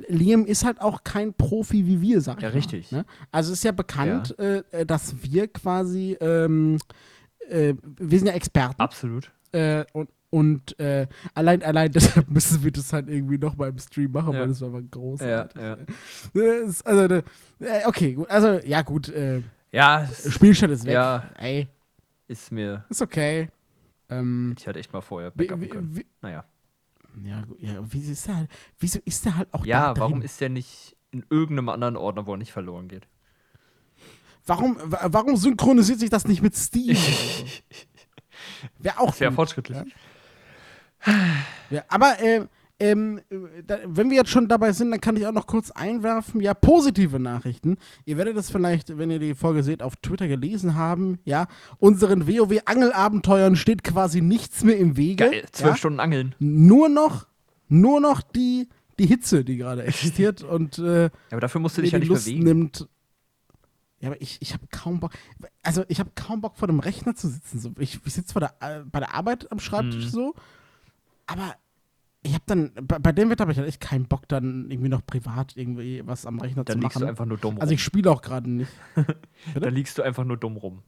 [0.09, 2.92] Liam ist halt auch kein Profi wie wir, sag ich Ja, mal, richtig.
[2.92, 3.05] Ne?
[3.30, 6.78] Also es ist ja bekannt, Äh, äh, dass wir quasi, ähm,
[7.49, 8.80] äh, wir sind ja Experten.
[8.80, 9.30] Absolut.
[9.53, 13.78] Äh, und und äh, allein, allein deshalb müssen wir das halt irgendwie noch mal im
[13.78, 14.40] Stream machen, Ja.
[14.40, 15.61] weil das war mal großartig.
[15.61, 15.78] Ja, ja.
[16.84, 17.22] Also, äh,
[17.84, 18.30] okay, gut.
[18.30, 19.11] Also, ja, gut.
[19.11, 20.95] Äh, Ja, Spielstand ist weg.
[20.95, 21.30] Ja.
[21.38, 21.68] Ey,
[22.28, 22.84] ist mir.
[22.88, 23.49] ist okay.
[24.09, 25.97] Ähm, Ich hatte echt mal vorher backupen können.
[25.97, 26.45] wie, Naja.
[27.24, 30.40] ja, gut, ja, wieso ist der halt, wieso ist der halt auch Ja, warum ist
[30.40, 33.07] der nicht in irgendeinem anderen Ordner, wo er nicht verloren geht?
[34.47, 36.97] Warum, wa- warum synchronisiert sich das nicht mit Steam?
[38.78, 39.36] Wäre auch Sehr gut.
[39.36, 39.78] fortschrittlich.
[39.78, 39.84] Ja.
[41.70, 42.47] Ja, aber äh,
[42.78, 43.36] ähm, äh,
[43.66, 46.55] da, wenn wir jetzt schon dabei sind, dann kann ich auch noch kurz einwerfen, ja,
[46.55, 47.76] positive Nachrichten.
[48.05, 51.47] Ihr werdet das vielleicht, wenn ihr die Folge seht, auf Twitter gelesen haben, ja.
[51.78, 55.28] Unseren WoW-Angelabenteuern steht quasi nichts mehr im Wege.
[55.30, 55.76] Geil, zwölf ja?
[55.76, 56.34] Stunden angeln.
[56.38, 57.26] Nur noch,
[57.68, 58.68] nur noch die,
[58.99, 62.09] die Hitze, die gerade existiert und äh, Ja, aber dafür musst du dich ja nicht
[62.09, 62.45] Lust bewegen.
[62.45, 62.88] nimmt.
[64.03, 65.12] Ja, aber ich, ich habe kaum Bock.
[65.62, 67.59] Also ich habe kaum Bock vor dem Rechner zu sitzen.
[67.61, 67.72] So.
[67.78, 70.11] Ich, ich sitze der, äh, bei der Arbeit am Schreibtisch Mhm.
[70.11, 70.34] so,
[71.26, 71.55] aber
[72.24, 74.88] ich habe dann, bei, bei dem Wetter habe ich halt echt keinen Bock, dann irgendwie
[74.90, 77.03] noch privat irgendwie was am Rechner Dann zu liegst machen.
[77.05, 77.61] du einfach nur dumm rum.
[77.61, 78.70] also ich spiele auch gerade nicht.
[79.55, 80.82] Dann liegst du einfach nur dumm rum.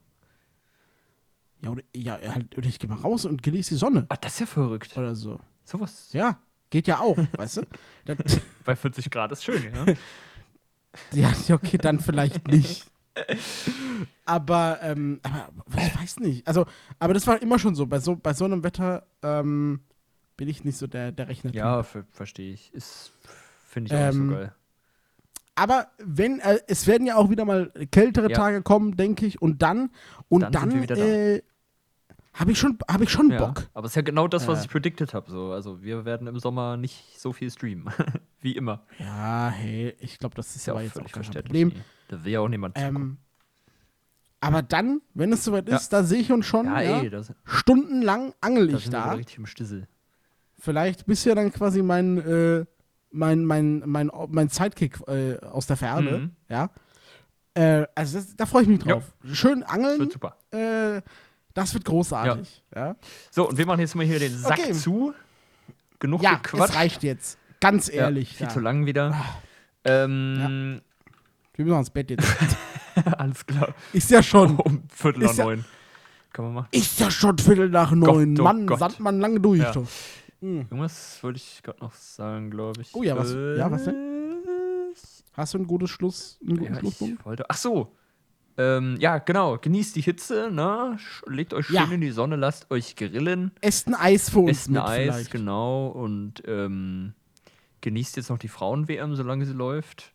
[1.62, 4.34] Ja, oder, ja, halt, oder ich gehe mal raus und genieße die Sonne Ah, das
[4.34, 4.96] ist ja verrückt.
[4.96, 5.40] oder so.
[5.64, 6.38] Sowas Ja,
[6.70, 7.62] geht ja auch, weißt du?
[8.04, 8.16] Das,
[8.64, 9.62] bei 40 Grad ist schön.
[11.12, 12.86] Ja, ja, okay, dann vielleicht nicht.
[14.26, 16.46] Aber, ähm, aber ich weiß nicht.
[16.48, 16.64] Also,
[16.98, 17.86] aber das war immer schon so.
[17.86, 19.80] Bei so, bei so einem Wetter ähm,
[20.36, 21.52] bin ich nicht so der, der Rechner.
[21.54, 22.72] ja, ver verstehe ich.
[23.68, 24.54] Finde ich auch nicht Ähm, so geil.
[25.56, 28.36] Aber wenn, äh, es werden ja auch wieder mal kältere Ja.
[28.36, 29.40] Tage kommen, denke ich.
[29.42, 29.90] Und dann,
[30.28, 31.42] und Dann dann, äh,
[32.32, 33.38] habe ich schon, habe ich schon Ja.
[33.46, 33.68] Bock.
[33.74, 34.62] Aber es ist ja genau das, was Äh.
[34.64, 35.30] ich predicted habe.
[35.30, 35.52] So.
[35.52, 37.92] Also wir werden im Sommer nicht so viel streamen.
[38.40, 38.82] Wie immer.
[38.98, 41.22] Ja, hey, ich glaube, das ist Ist ja auch jetzt auch kein.
[41.22, 41.72] Problem.
[42.18, 42.96] Da will ja auch niemand zugucken.
[42.96, 43.18] Ähm,
[44.40, 45.76] aber dann, wenn es soweit Ja.
[45.76, 46.66] ist, da sehe ich uns schon.
[46.66, 49.12] Ja, Ja, ey, das, Stundenlang angel da ich da.
[49.12, 49.88] richtig im Stissel.
[50.58, 52.64] Vielleicht bist du ja dann quasi mein, äh,
[53.10, 56.10] mein, mein, mein, mein Sidekick äh, aus der Ferne.
[56.18, 56.30] Mhm.
[56.48, 56.70] Ja.
[57.54, 59.14] Äh, also das, da freue ich mich drauf.
[59.32, 60.36] Schön angeln, Wird super.
[60.50, 61.00] äh,
[61.54, 62.64] das wird großartig.
[62.74, 62.96] Ja,
[63.30, 64.72] So, und wir machen jetzt mal hier den Sack Okay.
[64.72, 65.14] zu.
[66.00, 66.70] Genug ja, gequatscht.
[66.70, 67.38] es reicht jetzt.
[67.60, 68.36] Ganz Ja, ehrlich.
[68.36, 69.14] viel Ja, zu lang wieder.
[69.84, 70.80] Ähm,
[71.56, 72.26] Wir müssen ins Bett jetzt.
[73.18, 73.74] alles klar.
[73.92, 74.56] Ist ja schon.
[74.64, 75.64] Um Viertel nach ja- neun.
[76.32, 76.68] Kann man machen.
[76.72, 78.38] Ist ja schon Viertel nach neun.
[78.38, 78.80] oh Mann, Gott.
[78.80, 79.60] Sandmann lange durch.
[79.60, 79.72] Ja.
[80.40, 80.58] Hm.
[80.62, 82.94] Irgendwas wollte ich gerade noch sagen, glaube ich.
[82.94, 84.42] Oh ja, was- ja, was denn?
[85.32, 86.38] Hast du ein gutes Schluss?
[86.46, 87.24] Einen guten Ja, Schlusspunkt?
[87.24, 87.44] wollte.
[87.48, 87.92] Ach so.
[88.56, 89.58] Ähm, ja, genau.
[89.58, 90.96] Genießt die Hitze, ne?
[91.26, 91.84] Legt euch schön Ja.
[91.90, 93.50] in die Sonne, lasst euch grillen.
[93.60, 95.30] Esst ein Eis für uns Esst ein Eis, vielleicht.
[95.32, 95.88] genau.
[95.88, 97.14] Und ähm,
[97.80, 100.12] genießt jetzt noch die Frauen-WM, solange sie läuft.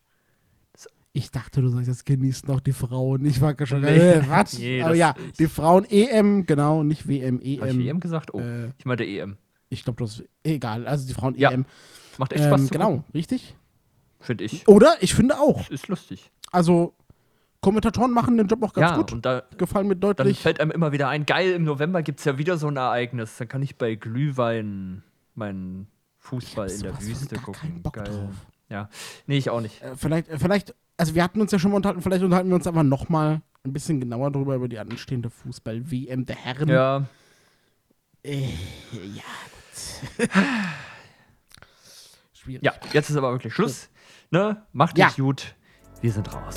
[1.12, 3.24] Ich dachte, du sagst, das genießen auch die Frauen.
[3.24, 3.88] Ich war schon Nee.
[3.98, 4.56] äh, was?
[4.58, 7.80] Nee, Aber ja, ich- die Frauen EM, genau, nicht WM, Habe ich EM.
[7.80, 8.32] EM gesagt?
[8.32, 9.36] Oh, äh, ich meinte EM.
[9.70, 10.86] Ich glaube, das ist egal.
[10.86, 11.64] Also die Frauen Ja, EM.
[12.18, 13.56] Macht echt Spaß Ähm, zu genau, richtig?
[14.20, 14.68] Finde ich.
[14.68, 14.96] Oder?
[15.00, 15.68] Ich finde auch.
[15.70, 16.30] Ist lustig.
[16.52, 16.94] Also,
[17.60, 19.12] Kommentatoren machen den Job auch ganz ja, gut.
[19.12, 20.40] und da Gefallen mir dann deutlich.
[20.40, 23.36] fällt einem immer wieder ein, geil, im November gibt es ja wieder so ein Ereignis.
[23.38, 25.02] Dann kann ich bei Glühwein
[25.34, 25.86] meinen
[26.18, 27.82] Fußball Ich hab in der Wüste gucken.
[27.82, 28.04] Bock geil.
[28.04, 28.34] drauf.
[28.68, 28.88] Ja.
[29.26, 29.82] Nee, ich auch nicht.
[29.82, 32.56] Äh, vielleicht, äh, vielleicht, also wir hatten uns ja schon mal unterhalten, vielleicht unterhalten wir
[32.56, 36.68] uns aber nochmal ein bisschen genauer darüber, über die anstehende Fußball-WM der Herren.
[36.68, 37.06] Ja.
[38.22, 38.48] Äh,
[38.92, 40.28] ja, gut.
[42.34, 42.62] Schwierig.
[42.64, 43.88] Ja, jetzt ist aber wirklich Schluss.
[44.30, 44.62] Ne?
[44.72, 45.08] Macht Ja.
[45.08, 45.54] es gut.
[46.02, 46.56] Wir sind raus.